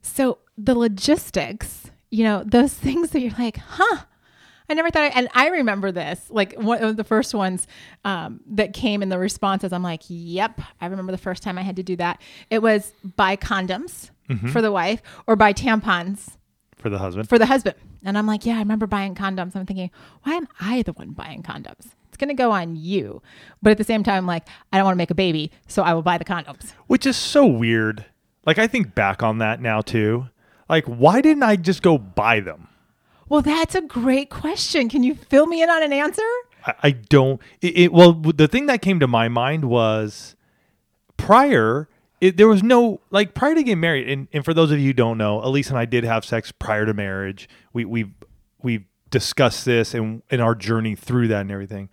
So, 0.01 0.39
the 0.57 0.75
logistics, 0.75 1.91
you 2.09 2.23
know, 2.23 2.43
those 2.45 2.73
things 2.85 3.11
that 3.11 3.21
you're 3.21 3.33
like, 3.37 3.57
huh, 3.57 4.03
I 4.69 4.75
never 4.75 4.91
thought, 4.91 5.03
I, 5.03 5.07
and 5.07 5.27
I 5.33 5.47
remember 5.49 5.91
this, 5.91 6.27
like 6.29 6.53
one 6.53 6.83
of 6.83 6.95
the 6.95 7.03
first 7.03 7.33
ones 7.33 7.65
um, 8.05 8.41
that 8.51 8.73
came 8.73 9.01
in 9.01 9.09
the 9.09 9.17
responses. 9.17 9.73
I'm 9.73 9.81
like, 9.83 10.03
yep, 10.07 10.61
I 10.79 10.85
remember 10.85 11.11
the 11.11 11.17
first 11.17 11.41
time 11.41 11.57
I 11.57 11.63
had 11.63 11.77
to 11.77 11.83
do 11.83 11.95
that. 11.95 12.21
It 12.51 12.61
was 12.61 12.93
buy 13.15 13.35
condoms 13.35 14.11
for 14.51 14.61
the 14.61 14.71
wife 14.71 15.01
or 15.25 15.35
buy 15.35 15.53
tampons 15.53 16.37
for 16.79 16.89
the 16.89 16.97
husband. 16.97 17.29
for 17.29 17.37
the 17.37 17.45
husband. 17.45 17.75
And 18.03 18.17
I'm 18.17 18.25
like, 18.25 18.45
yeah, 18.45 18.55
I 18.55 18.59
remember 18.59 18.87
buying 18.87 19.13
condoms. 19.13 19.55
I'm 19.55 19.65
thinking, 19.65 19.91
why 20.23 20.33
am 20.35 20.47
I 20.59 20.81
the 20.81 20.93
one 20.93 21.11
buying 21.11 21.43
condoms? 21.43 21.91
It's 22.07 22.17
going 22.17 22.29
to 22.29 22.33
go 22.33 22.51
on 22.51 22.75
you. 22.75 23.21
But 23.61 23.71
at 23.71 23.77
the 23.77 23.83
same 23.83 24.03
time, 24.03 24.17
I'm 24.17 24.25
like, 24.27 24.47
I 24.71 24.77
don't 24.77 24.85
want 24.85 24.95
to 24.95 24.97
make 24.97 25.11
a 25.11 25.15
baby, 25.15 25.51
so 25.67 25.83
I 25.83 25.93
will 25.93 26.01
buy 26.01 26.17
the 26.17 26.25
condoms. 26.25 26.73
which 26.87 27.05
is 27.05 27.17
so 27.17 27.45
weird. 27.45 28.05
Like 28.45 28.57
I 28.57 28.67
think 28.67 28.95
back 28.95 29.21
on 29.21 29.39
that 29.39 29.61
now 29.61 29.81
too. 29.81 30.29
Like 30.69 30.85
why 30.85 31.21
didn't 31.21 31.43
I 31.43 31.55
just 31.57 31.81
go 31.81 31.97
buy 31.97 32.39
them? 32.39 32.67
Well, 33.27 33.41
that's 33.41 33.75
a 33.75 33.81
great 33.81 34.29
question. 34.29 34.89
Can 34.89 35.03
you 35.03 35.13
fill 35.13 35.45
me 35.45 35.61
in 35.61 35.69
on 35.69 35.83
an 35.83 35.93
answer? 35.93 36.23
I, 36.65 36.73
I 36.83 36.91
don't. 36.91 37.39
It, 37.61 37.77
it 37.77 37.93
well, 37.93 38.13
the 38.13 38.47
thing 38.47 38.65
that 38.67 38.81
came 38.81 38.99
to 39.01 39.07
my 39.07 39.27
mind 39.27 39.65
was 39.65 40.35
prior. 41.17 41.88
It, 42.21 42.35
there 42.37 42.47
was 42.47 42.61
no 42.63 42.99
like 43.11 43.33
prior 43.33 43.55
to 43.55 43.63
getting 43.63 43.79
married, 43.79 44.09
and, 44.09 44.27
and 44.33 44.43
for 44.43 44.53
those 44.53 44.71
of 44.71 44.79
you 44.79 44.87
who 44.87 44.93
don't 44.93 45.17
know, 45.17 45.41
Elise 45.43 45.69
and 45.69 45.77
I 45.77 45.85
did 45.85 46.03
have 46.03 46.25
sex 46.25 46.51
prior 46.51 46.85
to 46.85 46.93
marriage. 46.93 47.47
We 47.73 47.85
we 47.85 48.11
we 48.61 48.85
discussed 49.09 49.65
this 49.65 49.93
and 49.93 50.21
in 50.29 50.39
our 50.41 50.53
journey 50.55 50.95
through 50.95 51.29
that 51.29 51.41
and 51.41 51.51
everything. 51.51 51.89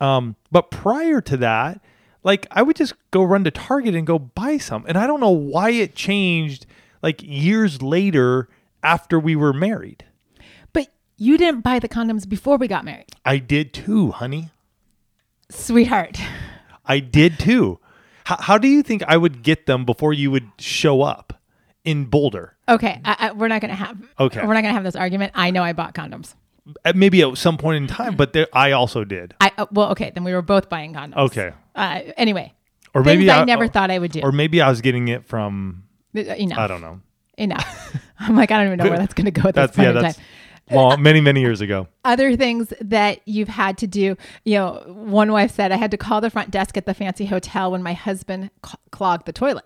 Um, 0.00 0.36
but 0.50 0.70
prior 0.70 1.20
to 1.22 1.36
that, 1.38 1.80
like 2.22 2.46
I 2.50 2.62
would 2.62 2.76
just 2.76 2.94
go 3.10 3.22
run 3.22 3.44
to 3.44 3.50
Target 3.50 3.94
and 3.94 4.06
go 4.06 4.18
buy 4.18 4.58
some, 4.58 4.84
and 4.86 4.98
I 4.98 5.06
don't 5.06 5.20
know 5.20 5.30
why 5.30 5.70
it 5.70 5.94
changed. 5.94 6.66
Like 7.02 7.20
years 7.22 7.80
later, 7.82 8.48
after 8.82 9.18
we 9.18 9.34
were 9.36 9.52
married, 9.52 10.04
But 10.72 10.88
you 11.16 11.36
didn't 11.38 11.62
buy 11.62 11.78
the 11.78 11.88
condoms 11.88 12.28
before 12.28 12.58
we 12.58 12.68
got 12.68 12.84
married, 12.84 13.10
I 13.24 13.38
did 13.38 13.72
too, 13.72 14.10
honey. 14.12 14.50
sweetheart. 15.50 16.18
I 16.84 16.98
did 17.00 17.38
too. 17.38 17.78
How, 18.24 18.36
how 18.40 18.58
do 18.58 18.68
you 18.68 18.82
think 18.82 19.02
I 19.06 19.16
would 19.16 19.42
get 19.42 19.66
them 19.66 19.84
before 19.84 20.12
you 20.12 20.30
would 20.30 20.48
show 20.58 21.02
up 21.02 21.40
in 21.84 22.04
Boulder? 22.06 22.56
Okay, 22.68 23.00
I, 23.04 23.16
I, 23.18 23.32
we're 23.32 23.48
not 23.48 23.60
going 23.60 23.70
to 23.70 23.76
have. 23.76 23.98
Okay. 24.18 24.40
we're 24.46 24.54
not 24.54 24.62
to 24.62 24.68
have 24.72 24.84
this 24.84 24.96
argument. 24.96 25.32
I 25.34 25.50
know 25.50 25.62
I 25.62 25.72
bought 25.72 25.94
condoms. 25.94 26.34
At 26.84 26.94
maybe 26.94 27.22
at 27.22 27.36
some 27.36 27.58
point 27.58 27.76
in 27.78 27.86
time, 27.88 28.14
but 28.14 28.32
there, 28.32 28.46
I 28.52 28.70
also 28.70 29.02
did. 29.04 29.34
I 29.40 29.50
uh, 29.58 29.66
well, 29.72 29.90
okay, 29.90 30.12
then 30.14 30.22
we 30.22 30.32
were 30.32 30.42
both 30.42 30.68
buying 30.68 30.94
condoms. 30.94 31.16
Okay. 31.16 31.52
Uh, 31.74 32.00
anyway, 32.16 32.54
Or 32.94 33.02
maybe 33.02 33.28
I, 33.28 33.40
I- 33.40 33.44
never 33.44 33.64
or- 33.64 33.68
thought 33.68 33.90
I 33.90 33.98
would 33.98 34.12
do. 34.12 34.20
Or 34.22 34.30
maybe 34.30 34.60
I 34.62 34.70
was 34.70 34.80
getting 34.80 35.08
it 35.08 35.26
from 35.26 35.84
Uh, 36.16 36.20
Enough. 36.20 36.58
I 36.58 36.66
don't 36.68 36.80
know. 36.80 37.00
Enough. 37.36 37.96
I'm 38.20 38.36
like, 38.36 38.52
I 38.52 38.58
don't 38.58 38.66
even 38.66 38.78
know 38.78 38.90
where 38.90 38.98
that's 38.98 39.14
going 39.14 39.24
to 39.24 39.30
go 39.32 39.48
at 39.48 39.54
this 39.54 39.62
That's 39.62 39.76
point 39.76 39.86
yeah, 39.86 39.96
in 39.96 40.02
that's 40.02 40.16
time. 40.16 40.24
long, 40.70 41.02
many 41.02 41.20
many 41.20 41.40
years 41.40 41.60
ago. 41.60 41.88
other 42.04 42.36
things 42.36 42.72
that 42.80 43.20
you've 43.26 43.48
had 43.48 43.78
to 43.78 43.86
do. 43.86 44.16
You 44.44 44.54
know, 44.58 44.82
one 44.86 45.32
wife 45.32 45.50
said, 45.52 45.72
I 45.72 45.76
had 45.76 45.90
to 45.90 45.96
call 45.96 46.20
the 46.20 46.30
front 46.30 46.50
desk 46.50 46.76
at 46.76 46.86
the 46.86 46.94
fancy 46.94 47.26
hotel 47.26 47.70
when 47.72 47.82
my 47.82 47.92
husband 47.94 48.50
cl- 48.64 48.80
clogged 48.90 49.26
the 49.26 49.32
toilet. 49.32 49.64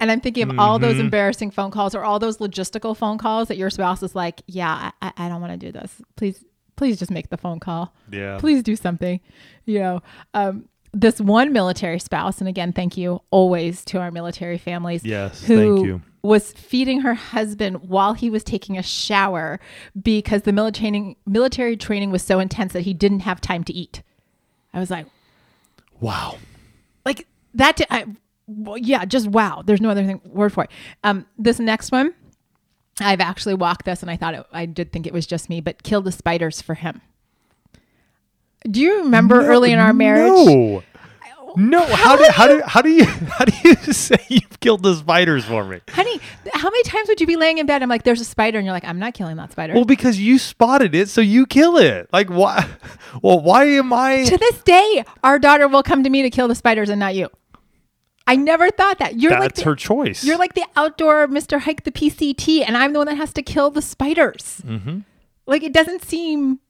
And 0.00 0.10
I'm 0.12 0.20
thinking 0.20 0.48
of 0.50 0.58
all 0.58 0.78
Mm-hmm. 0.78 0.82
those 0.88 0.98
embarrassing 1.00 1.50
phone 1.50 1.70
calls 1.70 1.94
or 1.94 2.04
all 2.04 2.18
those 2.20 2.38
logistical 2.38 2.96
phone 2.96 3.18
calls 3.18 3.48
that 3.48 3.56
your 3.56 3.70
spouse 3.70 4.02
is 4.02 4.14
like, 4.14 4.42
Yeah, 4.46 4.92
I, 5.02 5.12
I 5.16 5.28
don't 5.28 5.40
want 5.40 5.58
to 5.58 5.66
do 5.66 5.72
this. 5.72 6.00
Please, 6.16 6.44
please 6.76 6.98
just 6.98 7.10
make 7.10 7.30
the 7.30 7.36
phone 7.36 7.58
call. 7.58 7.92
Yeah. 8.10 8.38
Please 8.38 8.62
do 8.62 8.76
something. 8.76 9.18
You 9.66 9.78
know, 9.80 10.02
um, 10.34 10.68
this 10.92 11.20
one 11.20 11.52
military 11.52 11.98
spouse, 11.98 12.38
and 12.40 12.48
again, 12.48 12.72
thank 12.72 12.96
you 12.96 13.20
always 13.30 13.84
to 13.86 13.98
our 13.98 14.10
military 14.10 14.58
families. 14.58 15.04
Yes, 15.04 15.42
who 15.44 15.74
thank 15.76 15.86
you. 15.86 16.02
Was 16.22 16.52
feeding 16.52 17.00
her 17.02 17.14
husband 17.14 17.88
while 17.88 18.12
he 18.14 18.28
was 18.28 18.42
taking 18.42 18.76
a 18.76 18.82
shower 18.82 19.60
because 20.00 20.42
the 20.42 20.52
military 20.52 21.16
military 21.26 21.76
training 21.76 22.10
was 22.10 22.22
so 22.22 22.40
intense 22.40 22.72
that 22.72 22.82
he 22.82 22.92
didn't 22.94 23.20
have 23.20 23.40
time 23.40 23.62
to 23.64 23.72
eat. 23.72 24.02
I 24.74 24.80
was 24.80 24.90
like, 24.90 25.06
Wow. 26.00 26.36
like 27.04 27.26
that. 27.54 27.80
I, 27.90 28.06
well, 28.46 28.78
yeah, 28.78 29.04
just 29.04 29.28
wow. 29.28 29.62
There's 29.64 29.80
no 29.80 29.90
other 29.90 30.04
thing 30.04 30.20
word 30.24 30.52
for 30.52 30.64
it. 30.64 30.70
Um, 31.04 31.26
this 31.38 31.58
next 31.58 31.92
one, 31.92 32.14
I've 33.00 33.20
actually 33.20 33.54
walked 33.54 33.84
this, 33.84 34.02
and 34.02 34.10
I 34.10 34.16
thought 34.16 34.34
it, 34.34 34.46
I 34.52 34.66
did 34.66 34.92
think 34.92 35.06
it 35.06 35.12
was 35.12 35.26
just 35.26 35.48
me, 35.48 35.60
but 35.60 35.82
kill 35.82 36.00
the 36.02 36.12
spiders 36.12 36.60
for 36.60 36.74
him. 36.74 37.00
Do 38.64 38.80
you 38.80 38.98
remember 39.02 39.46
early 39.46 39.72
in 39.72 39.78
our 39.78 39.92
marriage? 39.92 40.32
No. 40.32 40.82
No, 41.56 41.84
how 41.86 42.14
do 42.14 42.24
how 42.30 42.46
do 42.46 42.62
how 42.64 42.82
do 42.82 42.90
you 42.90 43.04
how 43.38 43.44
do 43.44 43.52
you 43.64 43.74
say 43.92 44.18
you've 44.28 44.60
killed 44.60 44.82
the 44.82 44.94
spiders 44.94 45.44
for 45.44 45.64
me? 45.64 45.80
Honey, 45.88 46.20
how 46.52 46.68
many 46.70 46.82
times 46.84 47.08
would 47.08 47.20
you 47.20 47.26
be 47.26 47.36
laying 47.36 47.58
in 47.58 47.66
bed? 47.66 47.82
I'm 47.82 47.88
like, 47.88 48.04
there's 48.04 48.20
a 48.20 48.24
spider, 48.24 48.58
and 48.58 48.66
you're 48.66 48.74
like, 48.74 48.84
I'm 48.84 48.98
not 48.98 49.14
killing 49.14 49.36
that 49.38 49.50
spider. 49.50 49.72
Well, 49.72 49.84
because 49.84 50.20
you 50.20 50.38
spotted 50.38 50.94
it, 50.94 51.08
so 51.08 51.20
you 51.20 51.46
kill 51.46 51.76
it. 51.78 52.08
Like 52.12 52.28
why? 52.28 52.68
Well, 53.22 53.40
why 53.40 53.64
am 53.64 53.92
I? 53.92 54.24
to 54.24 54.36
this 54.36 54.62
day, 54.62 55.04
our 55.24 55.38
daughter 55.38 55.66
will 55.66 55.82
come 55.82 56.04
to 56.04 56.10
me 56.10 56.22
to 56.22 56.30
kill 56.30 56.46
the 56.46 56.54
spiders 56.54 56.90
and 56.90 57.00
not 57.00 57.14
you. 57.14 57.30
I 58.26 58.36
never 58.36 58.70
thought 58.70 58.98
that. 58.98 59.18
You're 59.18 59.32
like 59.32 59.40
That's 59.40 59.60
the, 59.60 59.64
her 59.64 59.74
choice. 59.74 60.22
You're 60.22 60.36
like 60.36 60.52
the 60.52 60.66
outdoor 60.76 61.26
Mr. 61.26 61.58
Hike 61.58 61.84
the 61.84 61.90
PCT, 61.90 62.62
and 62.64 62.76
I'm 62.76 62.92
the 62.92 62.98
one 62.98 63.06
that 63.06 63.16
has 63.16 63.32
to 63.32 63.42
kill 63.42 63.70
the 63.70 63.80
spiders. 63.80 64.60
Mm-hmm. 64.64 64.98
Like 65.46 65.62
it 65.62 65.72
doesn't 65.72 66.04
seem. 66.04 66.60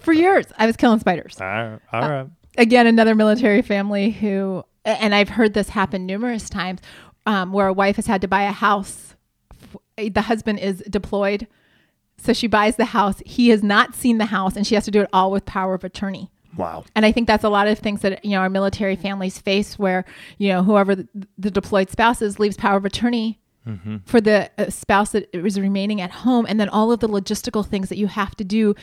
For 0.00 0.12
years, 0.12 0.46
I 0.58 0.66
was 0.66 0.76
killing 0.76 1.00
spiders. 1.00 1.36
all 1.40 1.46
right. 1.46 1.78
All 1.92 2.08
right. 2.08 2.26
again, 2.58 2.86
another 2.86 3.14
military 3.14 3.62
family 3.62 4.10
who, 4.10 4.64
and 4.84 5.14
I've 5.14 5.30
heard 5.30 5.54
this 5.54 5.70
happen 5.70 6.06
numerous 6.06 6.48
times, 6.50 6.80
um, 7.26 7.52
where 7.52 7.66
a 7.68 7.72
wife 7.72 7.96
has 7.96 8.06
had 8.06 8.20
to 8.22 8.28
buy 8.28 8.42
a 8.42 8.52
house. 8.52 9.14
The 9.96 10.22
husband 10.22 10.58
is 10.60 10.82
deployed, 10.90 11.46
so 12.18 12.32
she 12.32 12.46
buys 12.46 12.76
the 12.76 12.84
house. 12.86 13.22
He 13.24 13.48
has 13.48 13.62
not 13.62 13.94
seen 13.94 14.18
the 14.18 14.26
house, 14.26 14.54
and 14.56 14.66
she 14.66 14.74
has 14.74 14.84
to 14.84 14.90
do 14.90 15.00
it 15.00 15.08
all 15.12 15.30
with 15.30 15.44
power 15.46 15.74
of 15.74 15.84
attorney. 15.84 16.30
Wow. 16.56 16.84
And 16.94 17.04
I 17.04 17.12
think 17.12 17.26
that's 17.26 17.44
a 17.44 17.48
lot 17.48 17.66
of 17.68 17.78
things 17.78 18.02
that 18.02 18.24
you 18.24 18.32
know 18.32 18.38
our 18.40 18.50
military 18.50 18.96
families 18.96 19.38
face, 19.38 19.78
where 19.78 20.04
you 20.38 20.48
know 20.50 20.62
whoever 20.62 20.94
the, 20.94 21.08
the 21.38 21.50
deployed 21.50 21.90
spouse 21.90 22.20
is 22.22 22.38
leaves 22.38 22.56
power 22.56 22.76
of 22.76 22.84
attorney 22.84 23.40
Mm-hmm. 23.66 23.96
for 24.04 24.20
the 24.20 24.48
uh, 24.58 24.70
spouse 24.70 25.10
that 25.10 25.28
is 25.34 25.58
remaining 25.58 26.00
at 26.00 26.12
home, 26.12 26.46
and 26.48 26.60
then 26.60 26.68
all 26.68 26.92
of 26.92 27.00
the 27.00 27.08
logistical 27.08 27.66
things 27.66 27.88
that 27.88 27.98
you 27.98 28.06
have 28.06 28.36
to 28.36 28.44
do 28.44 28.76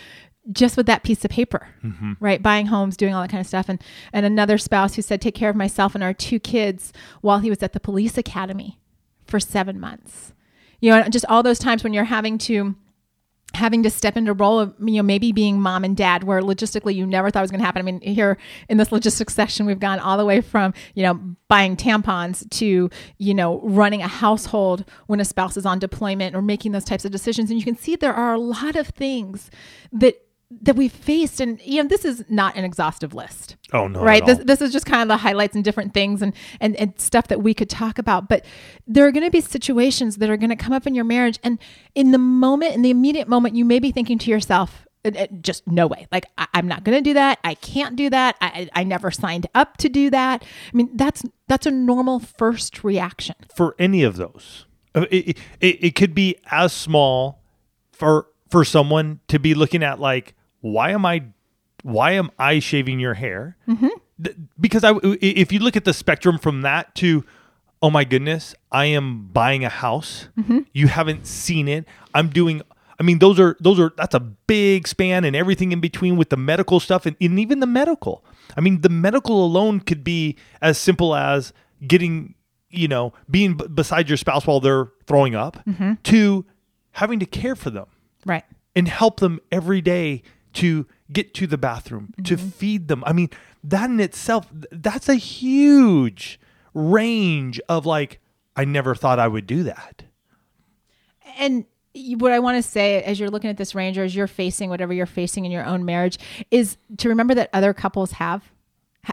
just 0.51 0.75
with 0.75 0.85
that 0.87 1.03
piece 1.03 1.23
of 1.23 1.31
paper, 1.31 1.67
Mm-hmm. 1.83 2.13
right? 2.19 2.41
Buying 2.43 2.65
homes, 2.67 2.97
doing 2.97 3.13
all 3.13 3.21
that 3.21 3.29
kind 3.31 3.41
of 3.41 3.47
stuff, 3.47 3.69
and 3.69 3.81
and 4.11 4.25
another 4.25 4.57
spouse 4.57 4.95
who 4.95 5.01
said 5.01 5.21
take 5.21 5.35
care 5.35 5.49
of 5.49 5.55
myself 5.55 5.95
and 5.95 6.03
our 6.03 6.13
two 6.13 6.39
kids 6.39 6.91
while 7.21 7.39
he 7.39 7.49
was 7.49 7.63
at 7.63 7.73
the 7.73 7.79
police 7.79 8.17
academy 8.17 8.79
for 9.25 9.39
seven 9.39 9.79
months. 9.79 10.33
You 10.81 10.89
know, 10.91 11.03
just 11.07 11.25
all 11.29 11.43
those 11.43 11.59
times 11.59 11.83
when 11.83 11.93
you're 11.93 12.03
having 12.03 12.37
to 12.39 12.75
having 13.55 13.83
to 13.83 13.89
step 13.89 14.17
into 14.17 14.31
a 14.31 14.33
role 14.33 14.59
of 14.59 14.73
you 14.79 14.95
know 14.95 15.03
maybe 15.03 15.31
being 15.31 15.61
mom 15.61 15.83
and 15.83 15.95
dad 15.95 16.23
where 16.23 16.41
logistically 16.41 16.95
you 16.95 17.05
never 17.05 17.29
thought 17.29 17.41
was 17.41 17.51
going 17.51 17.59
to 17.59 17.65
happen 17.65 17.79
i 17.79 17.83
mean 17.83 18.01
here 18.01 18.35
in 18.67 18.77
this 18.77 18.91
logistics 18.91 19.35
section 19.35 19.67
we've 19.67 19.79
gone 19.79 19.99
all 19.99 20.17
the 20.17 20.25
way 20.25 20.41
from 20.41 20.73
you 20.95 21.03
know 21.03 21.13
buying 21.49 21.77
tampons 21.77 22.49
to 22.49 22.89
you 23.19 23.33
know 23.33 23.59
running 23.61 24.01
a 24.01 24.07
household 24.07 24.83
when 25.05 25.19
a 25.19 25.25
spouse 25.25 25.55
is 25.55 25.67
on 25.67 25.77
deployment 25.77 26.35
or 26.35 26.41
making 26.41 26.71
those 26.71 26.83
types 26.83 27.05
of 27.05 27.11
decisions 27.11 27.51
and 27.51 27.59
you 27.59 27.63
can 27.63 27.75
see 27.77 27.95
there 27.95 28.13
are 28.15 28.33
a 28.33 28.39
lot 28.39 28.75
of 28.75 28.87
things 28.87 29.51
that 29.91 30.15
that 30.61 30.75
we've 30.75 30.91
faced 30.91 31.39
and 31.39 31.59
you 31.61 31.81
know 31.81 31.87
this 31.87 32.05
is 32.05 32.23
not 32.29 32.55
an 32.55 32.63
exhaustive 32.63 33.13
list. 33.13 33.55
Oh 33.71 33.87
no. 33.87 34.01
right? 34.01 34.25
this, 34.25 34.39
this 34.39 34.61
is 34.61 34.71
just 34.71 34.85
kind 34.85 35.01
of 35.01 35.07
the 35.07 35.17
highlights 35.17 35.55
and 35.55 35.63
different 35.63 35.93
things 35.93 36.21
and, 36.21 36.33
and 36.61 36.75
and 36.75 36.99
stuff 36.99 37.27
that 37.27 37.41
we 37.41 37.53
could 37.53 37.69
talk 37.69 37.97
about 37.97 38.29
but 38.29 38.45
there 38.87 39.05
are 39.07 39.11
going 39.11 39.23
to 39.23 39.31
be 39.31 39.41
situations 39.41 40.17
that 40.17 40.29
are 40.29 40.37
going 40.37 40.49
to 40.49 40.55
come 40.55 40.73
up 40.73 40.85
in 40.85 40.95
your 40.95 41.05
marriage 41.05 41.39
and 41.43 41.59
in 41.95 42.11
the 42.11 42.17
moment 42.17 42.73
in 42.75 42.81
the 42.81 42.89
immediate 42.89 43.27
moment 43.27 43.55
you 43.55 43.65
may 43.65 43.79
be 43.79 43.91
thinking 43.91 44.17
to 44.19 44.29
yourself 44.29 44.85
"Uh, 45.05 45.11
uh, 45.17 45.27
just 45.41 45.65
no 45.67 45.87
way. 45.87 46.07
Like 46.11 46.25
I, 46.37 46.47
i'm 46.53 46.67
not 46.67 46.83
going 46.83 46.97
to 46.97 47.01
do 47.01 47.13
that. 47.15 47.39
I 47.43 47.55
can't 47.55 47.95
do 47.95 48.09
that. 48.09 48.35
I, 48.41 48.69
I 48.73 48.81
I 48.81 48.83
never 48.83 49.11
signed 49.11 49.47
up 49.53 49.77
to 49.77 49.89
do 49.89 50.09
that. 50.09 50.43
I 50.43 50.77
mean 50.77 50.89
that's 50.95 51.23
that's 51.47 51.65
a 51.65 51.71
normal 51.71 52.19
first 52.19 52.83
reaction. 52.83 53.35
For 53.55 53.75
any 53.79 54.03
of 54.03 54.17
those. 54.17 54.65
Uh, 54.95 55.05
It, 55.09 55.37
it, 55.59 55.83
it 55.83 55.95
could 55.95 56.13
be 56.13 56.35
as 56.51 56.71
small 56.71 57.41
for 57.91 58.27
for 58.49 58.63
someone 58.63 59.19
to 59.27 59.39
be 59.39 59.55
looking 59.55 59.81
at 59.81 59.99
like, 59.99 60.35
why 60.63 60.91
am 60.91 61.05
I, 61.05 61.23
why 61.83 62.11
am 62.13 62.31
I 62.39 62.59
shaving 62.59 62.99
your 62.99 63.13
hair? 63.13 63.57
Th- 64.23 64.35
Because 64.59 64.83
I, 64.83 64.93
if 65.21 65.51
you 65.51 65.59
look 65.59 65.75
at 65.75 65.83
the 65.85 65.93
spectrum 65.93 66.37
from 66.39 66.61
that 66.61 66.95
to, 66.95 67.25
oh 67.81 67.89
my 67.89 68.05
goodness, 68.05 68.55
I 68.71 68.85
am 68.85 69.27
buying 69.27 69.65
a 69.65 69.69
house. 69.69 70.29
You 70.71 70.87
haven't 70.87 71.27
seen 71.27 71.67
it. 71.67 71.85
I'm 72.13 72.29
doing. 72.29 72.61
I 72.99 73.03
mean, 73.03 73.19
those 73.19 73.39
are 73.39 73.57
those 73.59 73.79
are 73.79 73.91
that's 73.97 74.15
a 74.15 74.19
big 74.21 74.87
span 74.87 75.25
and 75.25 75.35
everything 75.35 75.71
in 75.73 75.81
between 75.81 76.15
with 76.15 76.29
the 76.29 76.37
medical 76.37 76.79
stuff 76.79 77.05
and, 77.05 77.17
and 77.19 77.39
even 77.39 77.59
the 77.59 77.67
medical. 77.67 78.23
I 78.55 78.61
mean, 78.61 78.81
the 78.81 78.89
medical 78.89 79.43
alone 79.43 79.81
could 79.81 80.03
be 80.03 80.37
as 80.61 80.77
simple 80.77 81.13
as 81.15 81.51
getting 81.85 82.35
you 82.69 82.87
know, 82.87 83.13
being 83.29 83.55
b- 83.57 83.67
beside 83.67 84.09
your 84.09 84.17
spouse 84.17 84.47
while 84.47 84.59
they're 84.59 84.87
throwing 85.05 85.35
up, 85.35 85.63
mm-hmm. 85.65 85.93
to 86.03 86.45
having 86.91 87.19
to 87.19 87.25
care 87.25 87.55
for 87.55 87.69
them 87.69 87.85
right 88.25 88.43
and 88.75 88.87
help 88.87 89.19
them 89.19 89.39
every 89.51 89.81
day 89.81 90.23
to 90.53 90.85
get 91.11 91.33
to 91.35 91.47
the 91.47 91.57
bathroom, 91.57 92.13
to 92.23 92.35
mm-hmm. 92.35 92.49
feed 92.49 92.87
them. 92.87 93.03
I 93.05 93.13
mean, 93.13 93.29
that 93.63 93.89
in 93.89 93.99
itself, 93.99 94.47
that's 94.71 95.09
a 95.09 95.15
huge 95.15 96.39
range 96.73 97.59
of 97.69 97.85
like, 97.85 98.19
I 98.55 98.65
never 98.65 98.95
thought 98.95 99.19
I 99.19 99.27
would 99.27 99.47
do 99.47 99.63
that. 99.63 100.03
and 101.37 101.65
what 102.17 102.31
I 102.31 102.39
want 102.39 102.57
to 102.57 102.67
say 102.67 103.03
as 103.03 103.19
you're 103.19 103.29
looking 103.29 103.49
at 103.49 103.57
this 103.57 103.75
range 103.75 103.97
or 103.97 104.03
as 104.03 104.15
you're 104.15 104.27
facing 104.27 104.69
whatever 104.69 104.93
you're 104.93 105.05
facing 105.05 105.45
in 105.45 105.51
your 105.51 105.65
own 105.65 105.85
marriage 105.85 106.17
is 106.49 106.77
to 106.97 107.09
remember 107.09 107.35
that 107.35 107.49
other 107.53 107.73
couples 107.73 108.13
have. 108.13 108.51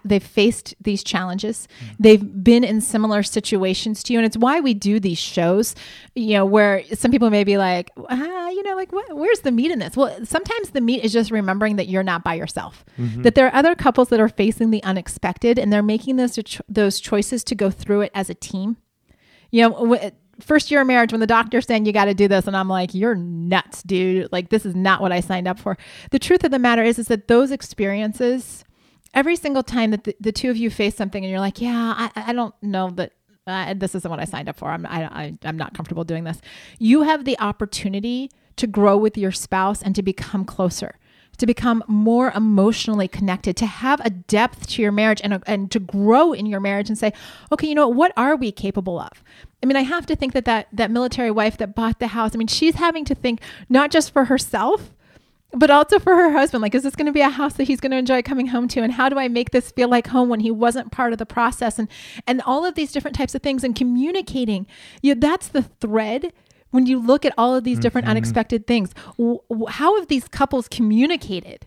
They've 0.04 0.22
faced 0.22 0.74
these 0.80 1.02
challenges. 1.02 1.66
They've 1.98 2.44
been 2.44 2.62
in 2.64 2.80
similar 2.80 3.22
situations 3.22 4.02
to 4.04 4.12
you. 4.12 4.18
And 4.18 4.26
it's 4.26 4.36
why 4.36 4.60
we 4.60 4.72
do 4.72 5.00
these 5.00 5.18
shows, 5.18 5.74
you 6.14 6.34
know, 6.34 6.44
where 6.44 6.84
some 6.94 7.10
people 7.10 7.30
may 7.30 7.44
be 7.44 7.56
like, 7.56 7.90
ah, 8.08 8.48
you 8.50 8.62
know, 8.62 8.76
like, 8.76 8.92
what, 8.92 9.16
where's 9.16 9.40
the 9.40 9.50
meat 9.50 9.70
in 9.70 9.80
this? 9.80 9.96
Well, 9.96 10.24
sometimes 10.24 10.70
the 10.70 10.80
meat 10.80 11.04
is 11.04 11.12
just 11.12 11.30
remembering 11.30 11.76
that 11.76 11.88
you're 11.88 12.02
not 12.02 12.22
by 12.22 12.34
yourself, 12.34 12.84
that 13.22 13.34
there 13.34 13.46
are 13.46 13.54
other 13.54 13.74
couples 13.74 14.08
that 14.10 14.20
are 14.20 14.28
facing 14.28 14.70
the 14.70 14.82
unexpected 14.84 15.58
and 15.58 15.72
they're 15.72 15.82
making 15.82 16.16
those, 16.16 16.38
those 16.68 17.00
choices 17.00 17.42
to 17.44 17.54
go 17.54 17.70
through 17.70 18.02
it 18.02 18.12
as 18.14 18.30
a 18.30 18.34
team 18.34 18.76
you 19.50 19.62
know, 19.62 19.70
w- 19.70 20.10
first 20.40 20.70
year 20.70 20.80
of 20.80 20.86
marriage 20.86 21.12
when 21.12 21.20
the 21.20 21.26
doctor's 21.26 21.66
saying 21.66 21.86
you 21.86 21.92
got 21.92 22.06
to 22.06 22.14
do 22.14 22.28
this, 22.28 22.46
and 22.46 22.56
I'm 22.56 22.68
like, 22.68 22.94
you're 22.94 23.14
nuts, 23.14 23.82
dude. 23.82 24.30
Like 24.32 24.48
this 24.48 24.64
is 24.64 24.74
not 24.74 25.00
what 25.00 25.12
I 25.12 25.20
signed 25.20 25.48
up 25.48 25.58
for. 25.58 25.76
The 26.10 26.18
truth 26.18 26.44
of 26.44 26.50
the 26.50 26.58
matter 26.58 26.82
is, 26.82 26.98
is 26.98 27.08
that 27.08 27.28
those 27.28 27.50
experiences, 27.50 28.64
every 29.14 29.36
single 29.36 29.62
time 29.62 29.90
that 29.90 30.04
the, 30.04 30.16
the 30.20 30.32
two 30.32 30.50
of 30.50 30.56
you 30.56 30.70
face 30.70 30.96
something, 30.96 31.24
and 31.24 31.30
you're 31.30 31.40
like, 31.40 31.60
yeah, 31.60 31.94
I, 31.96 32.10
I 32.28 32.32
don't 32.32 32.54
know 32.62 32.90
that. 32.90 33.12
Uh, 33.46 33.74
this 33.74 33.94
isn't 33.94 34.08
what 34.08 34.20
I 34.20 34.26
signed 34.26 34.48
up 34.48 34.56
for. 34.56 34.68
I'm 34.68 34.86
I, 34.86 35.04
I, 35.06 35.38
I'm 35.44 35.56
not 35.56 35.74
comfortable 35.74 36.04
doing 36.04 36.24
this. 36.24 36.40
You 36.78 37.02
have 37.02 37.24
the 37.24 37.38
opportunity 37.40 38.30
to 38.56 38.66
grow 38.66 38.96
with 38.96 39.16
your 39.16 39.32
spouse 39.32 39.82
and 39.82 39.94
to 39.96 40.02
become 40.02 40.44
closer 40.44 40.96
to 41.40 41.46
become 41.46 41.82
more 41.88 42.32
emotionally 42.36 43.08
connected, 43.08 43.56
to 43.56 43.64
have 43.66 43.98
a 44.04 44.10
depth 44.10 44.66
to 44.68 44.82
your 44.82 44.92
marriage 44.92 45.22
and, 45.24 45.42
and 45.46 45.70
to 45.70 45.80
grow 45.80 46.34
in 46.34 46.44
your 46.44 46.60
marriage 46.60 46.88
and 46.88 46.98
say, 46.98 47.12
okay, 47.50 47.66
you 47.66 47.74
know 47.74 47.88
what, 47.88 47.96
what 47.96 48.12
are 48.16 48.36
we 48.36 48.52
capable 48.52 49.00
of? 49.00 49.24
I 49.62 49.66
mean, 49.66 49.76
I 49.76 49.82
have 49.82 50.04
to 50.06 50.16
think 50.16 50.34
that, 50.34 50.44
that 50.44 50.68
that 50.72 50.90
military 50.90 51.30
wife 51.30 51.56
that 51.56 51.74
bought 51.74 51.98
the 51.98 52.08
house, 52.08 52.34
I 52.34 52.38
mean, 52.38 52.46
she's 52.46 52.74
having 52.74 53.06
to 53.06 53.14
think 53.14 53.40
not 53.68 53.90
just 53.90 54.12
for 54.12 54.26
herself, 54.26 54.94
but 55.52 55.70
also 55.70 55.98
for 55.98 56.14
her 56.14 56.30
husband. 56.32 56.62
Like, 56.62 56.74
is 56.74 56.82
this 56.82 56.94
going 56.94 57.06
to 57.06 57.12
be 57.12 57.20
a 57.20 57.28
house 57.28 57.54
that 57.54 57.64
he's 57.64 57.80
going 57.80 57.90
to 57.92 57.98
enjoy 57.98 58.22
coming 58.22 58.48
home 58.48 58.68
to? 58.68 58.82
And 58.82 58.92
how 58.92 59.08
do 59.08 59.18
I 59.18 59.28
make 59.28 59.50
this 59.50 59.70
feel 59.70 59.88
like 59.88 60.08
home 60.08 60.28
when 60.28 60.40
he 60.40 60.50
wasn't 60.50 60.92
part 60.92 61.12
of 61.12 61.18
the 61.18 61.26
process? 61.26 61.78
And 61.78 61.88
and 62.26 62.40
all 62.42 62.64
of 62.64 62.74
these 62.74 62.92
different 62.92 63.16
types 63.16 63.34
of 63.34 63.42
things 63.42 63.64
and 63.64 63.74
communicating. 63.74 64.66
You 65.02 65.14
know, 65.14 65.20
that's 65.20 65.48
the 65.48 65.62
thread 65.62 66.32
when 66.70 66.86
you 66.86 67.00
look 67.00 67.24
at 67.24 67.34
all 67.36 67.54
of 67.54 67.64
these 67.64 67.78
different 67.78 68.04
mm-hmm. 68.04 68.12
unexpected 68.12 68.66
things. 68.66 68.94
W- 69.18 69.40
how 69.68 69.98
have 69.98 70.08
these 70.08 70.28
couples 70.28 70.68
communicated? 70.68 71.66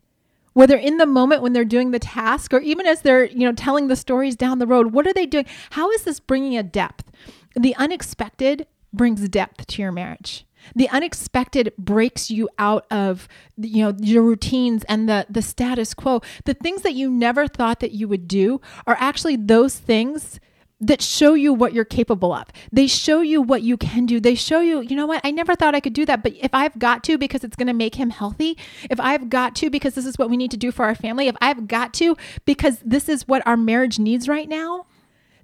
Whether 0.53 0.77
in 0.77 0.97
the 0.97 1.07
moment 1.07 1.41
when 1.41 1.53
they're 1.53 1.65
doing 1.65 1.91
the 1.91 1.99
task 1.99 2.53
or 2.53 2.59
even 2.59 2.85
as 2.85 3.01
they're, 3.01 3.25
you 3.25 3.39
know, 3.39 3.53
telling 3.53 3.87
the 3.87 3.95
stories 3.95 4.35
down 4.35 4.59
the 4.59 4.67
road, 4.67 4.93
what 4.93 5.07
are 5.07 5.13
they 5.13 5.25
doing? 5.25 5.45
How 5.71 5.89
is 5.91 6.03
this 6.03 6.19
bringing 6.19 6.55
a 6.55 6.63
depth? 6.63 7.11
The 7.55 7.75
unexpected 7.75 8.67
brings 8.93 9.27
depth 9.29 9.65
to 9.65 9.81
your 9.81 9.91
marriage. 9.91 10.45
The 10.75 10.89
unexpected 10.89 11.73
breaks 11.77 12.29
you 12.31 12.49
out 12.57 12.85
of 12.91 13.27
you 13.57 13.83
know 13.83 13.95
your 13.99 14.23
routines 14.23 14.83
and 14.85 15.07
the 15.07 15.25
the 15.29 15.41
status 15.41 15.93
quo. 15.93 16.21
The 16.45 16.53
things 16.53 16.81
that 16.81 16.93
you 16.93 17.09
never 17.09 17.47
thought 17.47 17.79
that 17.79 17.91
you 17.91 18.07
would 18.07 18.27
do 18.27 18.61
are 18.87 18.97
actually 18.99 19.35
those 19.35 19.77
things 19.77 20.39
that 20.87 21.01
show 21.01 21.33
you 21.33 21.53
what 21.53 21.73
you're 21.73 21.85
capable 21.85 22.33
of. 22.33 22.47
They 22.71 22.87
show 22.87 23.21
you 23.21 23.41
what 23.41 23.61
you 23.61 23.77
can 23.77 24.05
do. 24.05 24.19
They 24.19 24.35
show 24.35 24.59
you, 24.59 24.81
you 24.81 24.95
know 24.95 25.05
what, 25.05 25.21
I 25.23 25.31
never 25.31 25.55
thought 25.55 25.75
I 25.75 25.79
could 25.79 25.93
do 25.93 26.05
that. 26.05 26.21
But 26.23 26.33
if 26.35 26.53
I've 26.53 26.77
got 26.77 27.03
to 27.05 27.17
because 27.17 27.43
it's 27.43 27.55
going 27.55 27.67
to 27.67 27.73
make 27.73 27.95
him 27.95 28.09
healthy, 28.09 28.57
if 28.89 28.99
I've 28.99 29.29
got 29.29 29.55
to 29.57 29.69
because 29.69 29.95
this 29.95 30.05
is 30.05 30.17
what 30.17 30.29
we 30.29 30.37
need 30.37 30.51
to 30.51 30.57
do 30.57 30.71
for 30.71 30.85
our 30.85 30.95
family, 30.95 31.27
if 31.27 31.35
I've 31.41 31.67
got 31.67 31.93
to 31.95 32.17
because 32.45 32.79
this 32.79 33.07
is 33.07 33.27
what 33.27 33.45
our 33.47 33.55
marriage 33.55 33.97
needs 33.97 34.27
right 34.27 34.49
now, 34.49 34.85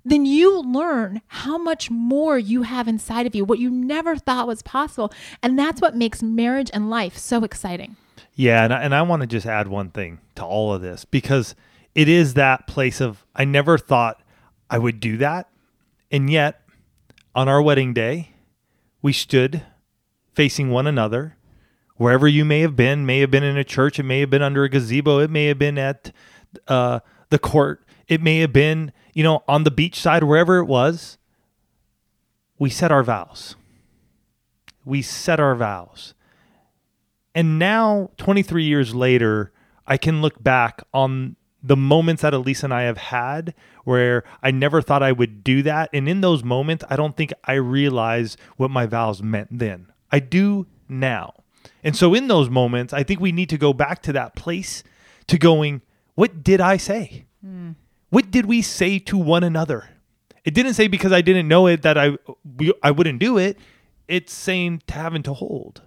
then 0.05 0.25
you 0.25 0.61
learn 0.61 1.21
how 1.27 1.57
much 1.57 1.91
more 1.91 2.37
you 2.37 2.63
have 2.63 2.87
inside 2.87 3.25
of 3.25 3.35
you, 3.35 3.45
what 3.45 3.59
you 3.59 3.69
never 3.69 4.15
thought 4.15 4.47
was 4.47 4.61
possible. 4.61 5.11
And 5.43 5.57
that's 5.57 5.81
what 5.81 5.95
makes 5.95 6.23
marriage 6.23 6.69
and 6.73 6.89
life 6.89 7.17
so 7.17 7.43
exciting. 7.43 7.95
Yeah, 8.35 8.63
and 8.63 8.73
I, 8.73 8.81
and 8.83 8.95
I 8.95 9.01
want 9.01 9.21
to 9.21 9.27
just 9.27 9.45
add 9.45 9.67
one 9.67 9.89
thing 9.89 10.19
to 10.35 10.45
all 10.45 10.73
of 10.73 10.81
this 10.81 11.03
because 11.03 11.55
it 11.93 12.07
is 12.07 12.35
that 12.35 12.67
place 12.67 13.01
of 13.01 13.25
I 13.35 13.43
never 13.43 13.77
thought 13.77 14.21
I 14.69 14.77
would 14.77 14.99
do 14.99 15.17
that, 15.17 15.49
and 16.09 16.29
yet 16.29 16.61
on 17.35 17.49
our 17.49 17.61
wedding 17.61 17.93
day, 17.93 18.31
we 19.01 19.13
stood 19.13 19.63
facing 20.33 20.69
one 20.69 20.87
another. 20.87 21.35
Wherever 21.95 22.27
you 22.27 22.45
may 22.45 22.61
have 22.61 22.75
been, 22.77 23.05
may 23.05 23.19
have 23.19 23.31
been 23.31 23.43
in 23.43 23.57
a 23.57 23.63
church, 23.65 23.99
it 23.99 24.03
may 24.03 24.21
have 24.21 24.29
been 24.29 24.41
under 24.41 24.63
a 24.63 24.69
gazebo, 24.69 25.19
it 25.19 25.29
may 25.29 25.47
have 25.47 25.59
been 25.59 25.77
at 25.77 26.13
uh, 26.67 27.01
the 27.29 27.39
court, 27.39 27.83
it 28.09 28.21
may 28.21 28.39
have 28.39 28.51
been 28.51 28.91
you 29.13 29.23
know 29.23 29.43
on 29.47 29.63
the 29.63 29.71
beach 29.71 29.99
side, 29.99 30.23
wherever 30.23 30.57
it 30.57 30.65
was. 30.65 31.17
We 32.57 32.69
said 32.69 32.91
our 32.91 33.03
vows. 33.03 33.55
We 34.83 35.01
said 35.01 35.39
our 35.39 35.55
vows. 35.55 36.13
And 37.33 37.57
now, 37.57 38.09
23 38.17 38.65
years 38.65 38.93
later, 38.93 39.53
I 39.87 39.95
can 39.95 40.21
look 40.21 40.43
back 40.43 40.83
on 40.93 41.37
the 41.61 41.77
moments 41.77 42.21
that 42.21 42.33
Elisa 42.33 42.65
and 42.65 42.73
I 42.73 42.83
have 42.83 42.97
had 42.97 43.53
where 43.83 44.23
I 44.41 44.51
never 44.51 44.81
thought 44.81 45.03
I 45.03 45.11
would 45.11 45.43
do 45.43 45.61
that. 45.63 45.89
And 45.93 46.07
in 46.09 46.21
those 46.21 46.43
moments, 46.43 46.83
I 46.89 46.95
don't 46.95 47.15
think 47.15 47.33
I 47.43 47.53
realized 47.53 48.39
what 48.57 48.71
my 48.71 48.85
vows 48.85 49.21
meant 49.21 49.47
then. 49.51 49.91
I 50.11 50.19
do 50.19 50.67
now. 50.87 51.33
And 51.83 51.95
so, 51.95 52.13
in 52.13 52.27
those 52.27 52.49
moments, 52.49 52.93
I 52.93 53.03
think 53.03 53.19
we 53.19 53.31
need 53.31 53.49
to 53.49 53.57
go 53.57 53.73
back 53.73 54.01
to 54.03 54.13
that 54.13 54.35
place 54.35 54.83
to 55.27 55.37
going, 55.37 55.81
what 56.15 56.43
did 56.43 56.59
I 56.59 56.77
say? 56.77 57.25
Hmm. 57.41 57.71
What 58.09 58.31
did 58.31 58.45
we 58.45 58.61
say 58.61 58.99
to 58.99 59.17
one 59.17 59.43
another? 59.43 59.89
It 60.43 60.53
didn't 60.53 60.73
say 60.73 60.87
because 60.87 61.11
I 61.11 61.21
didn't 61.21 61.47
know 61.47 61.67
it 61.67 61.81
that 61.83 61.97
I 61.97 62.17
we, 62.57 62.73
I 62.81 62.91
wouldn't 62.91 63.19
do 63.19 63.37
it. 63.37 63.57
It's 64.07 64.33
saying 64.33 64.83
to 64.87 64.93
having 64.95 65.21
to 65.23 65.33
hold, 65.33 65.81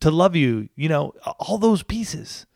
to 0.00 0.10
love 0.10 0.34
you, 0.34 0.68
you 0.74 0.88
know, 0.88 1.14
all 1.38 1.58
those 1.58 1.82
pieces, 1.82 2.46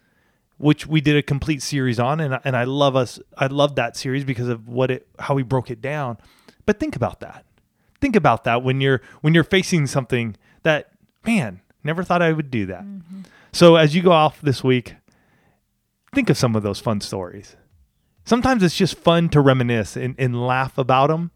which 0.59 0.87
we 0.87 1.01
did 1.01 1.17
a 1.17 1.23
complete 1.23 1.63
series 1.63 2.01
on, 2.01 2.21
and 2.21 2.41
and 2.45 2.57
I 2.57 2.65
love 2.65 2.97
us. 2.97 3.21
I 3.37 3.47
love 3.47 3.77
that 3.77 3.97
series 3.97 4.25
because 4.25 4.49
of 4.49 4.69
what 4.69 4.91
it 4.91 5.07
how 5.19 5.35
we 5.35 5.43
broke 5.43 5.71
it 5.71 5.81
down. 5.81 6.19
But 6.67 6.81
think 6.81 6.97
about 6.97 7.21
that. 7.21 7.45
Think 8.01 8.17
about 8.17 8.45
that 8.45 8.63
when 8.63 8.81
you're 8.81 9.01
when 9.21 9.35
you're 9.35 9.45
facing 9.45 9.87
something 9.87 10.37
that 10.65 10.91
man 11.25 11.61
never 11.85 12.03
thought 12.03 12.23
I 12.23 12.33
would 12.33 12.51
do 12.51 12.67
that. 12.67 12.83
Mm-hmm. 12.83 13.21
So 13.53 13.77
as 13.77 13.95
you 13.95 14.03
go 14.03 14.11
off 14.11 14.41
this 14.41 14.65
week, 14.65 14.97
think 16.13 16.29
of 16.29 16.37
some 16.37 16.57
of 16.57 16.63
those 16.63 16.81
fun 16.81 17.01
stories. 17.01 17.57
Sometimes 18.25 18.63
it's 18.63 18.77
just 18.77 18.97
fun 18.97 19.29
to 19.31 19.41
reminisce 19.41 19.97
and, 19.97 20.15
and 20.19 20.47
laugh 20.47 20.79
about 20.79 21.09
them 21.09 21.31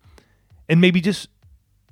and 0.68 0.80
maybe 0.80 1.00
just 1.00 1.28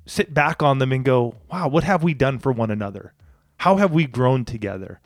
sit 0.06 0.32
back 0.32 0.62
on 0.62 0.78
them 0.78 0.92
and 0.92 1.04
go, 1.04 1.34
wow, 1.50 1.68
what 1.68 1.84
have 1.84 2.02
we 2.02 2.14
done 2.14 2.38
for 2.38 2.52
one 2.52 2.70
another? 2.70 3.12
How 3.58 3.76
have 3.76 3.92
we 3.92 4.06
grown 4.06 4.44
together? 4.44 5.00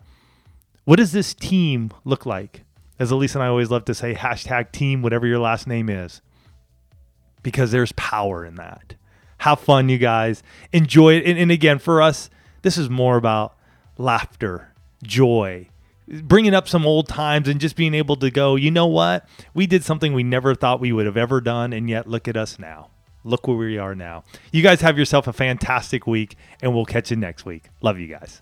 What 0.85 0.97
does 0.97 1.11
this 1.11 1.33
team 1.33 1.91
look 2.05 2.25
like? 2.25 2.63
As 2.99 3.11
Elise 3.11 3.35
and 3.35 3.43
I 3.43 3.47
always 3.47 3.71
love 3.71 3.85
to 3.85 3.95
say, 3.95 4.13
hashtag 4.13 4.71
team, 4.71 5.01
whatever 5.01 5.25
your 5.25 5.39
last 5.39 5.67
name 5.67 5.89
is, 5.89 6.21
because 7.43 7.71
there's 7.71 7.91
power 7.93 8.45
in 8.45 8.55
that. 8.55 8.95
Have 9.39 9.59
fun, 9.59 9.89
you 9.89 9.97
guys. 9.97 10.43
Enjoy 10.71 11.15
it. 11.15 11.25
And, 11.25 11.39
and 11.39 11.51
again, 11.51 11.79
for 11.79 12.01
us, 12.01 12.29
this 12.61 12.77
is 12.77 12.89
more 12.89 13.17
about 13.17 13.57
laughter, 13.97 14.71
joy, 15.03 15.67
bringing 16.23 16.53
up 16.53 16.67
some 16.67 16.85
old 16.85 17.07
times 17.07 17.47
and 17.47 17.59
just 17.59 17.75
being 17.75 17.93
able 17.93 18.15
to 18.17 18.29
go, 18.29 18.55
you 18.55 18.71
know 18.71 18.87
what? 18.87 19.27
We 19.53 19.67
did 19.67 19.83
something 19.83 20.13
we 20.13 20.23
never 20.23 20.55
thought 20.55 20.79
we 20.79 20.91
would 20.91 21.05
have 21.05 21.17
ever 21.17 21.41
done. 21.41 21.73
And 21.73 21.89
yet, 21.89 22.07
look 22.07 22.27
at 22.27 22.37
us 22.37 22.59
now. 22.59 22.89
Look 23.23 23.47
where 23.47 23.57
we 23.57 23.77
are 23.77 23.95
now. 23.95 24.23
You 24.51 24.63
guys 24.63 24.81
have 24.81 24.97
yourself 24.97 25.27
a 25.27 25.33
fantastic 25.33 26.07
week, 26.07 26.35
and 26.61 26.73
we'll 26.73 26.85
catch 26.85 27.11
you 27.11 27.17
next 27.17 27.45
week. 27.45 27.69
Love 27.81 27.99
you 27.99 28.07
guys. 28.07 28.41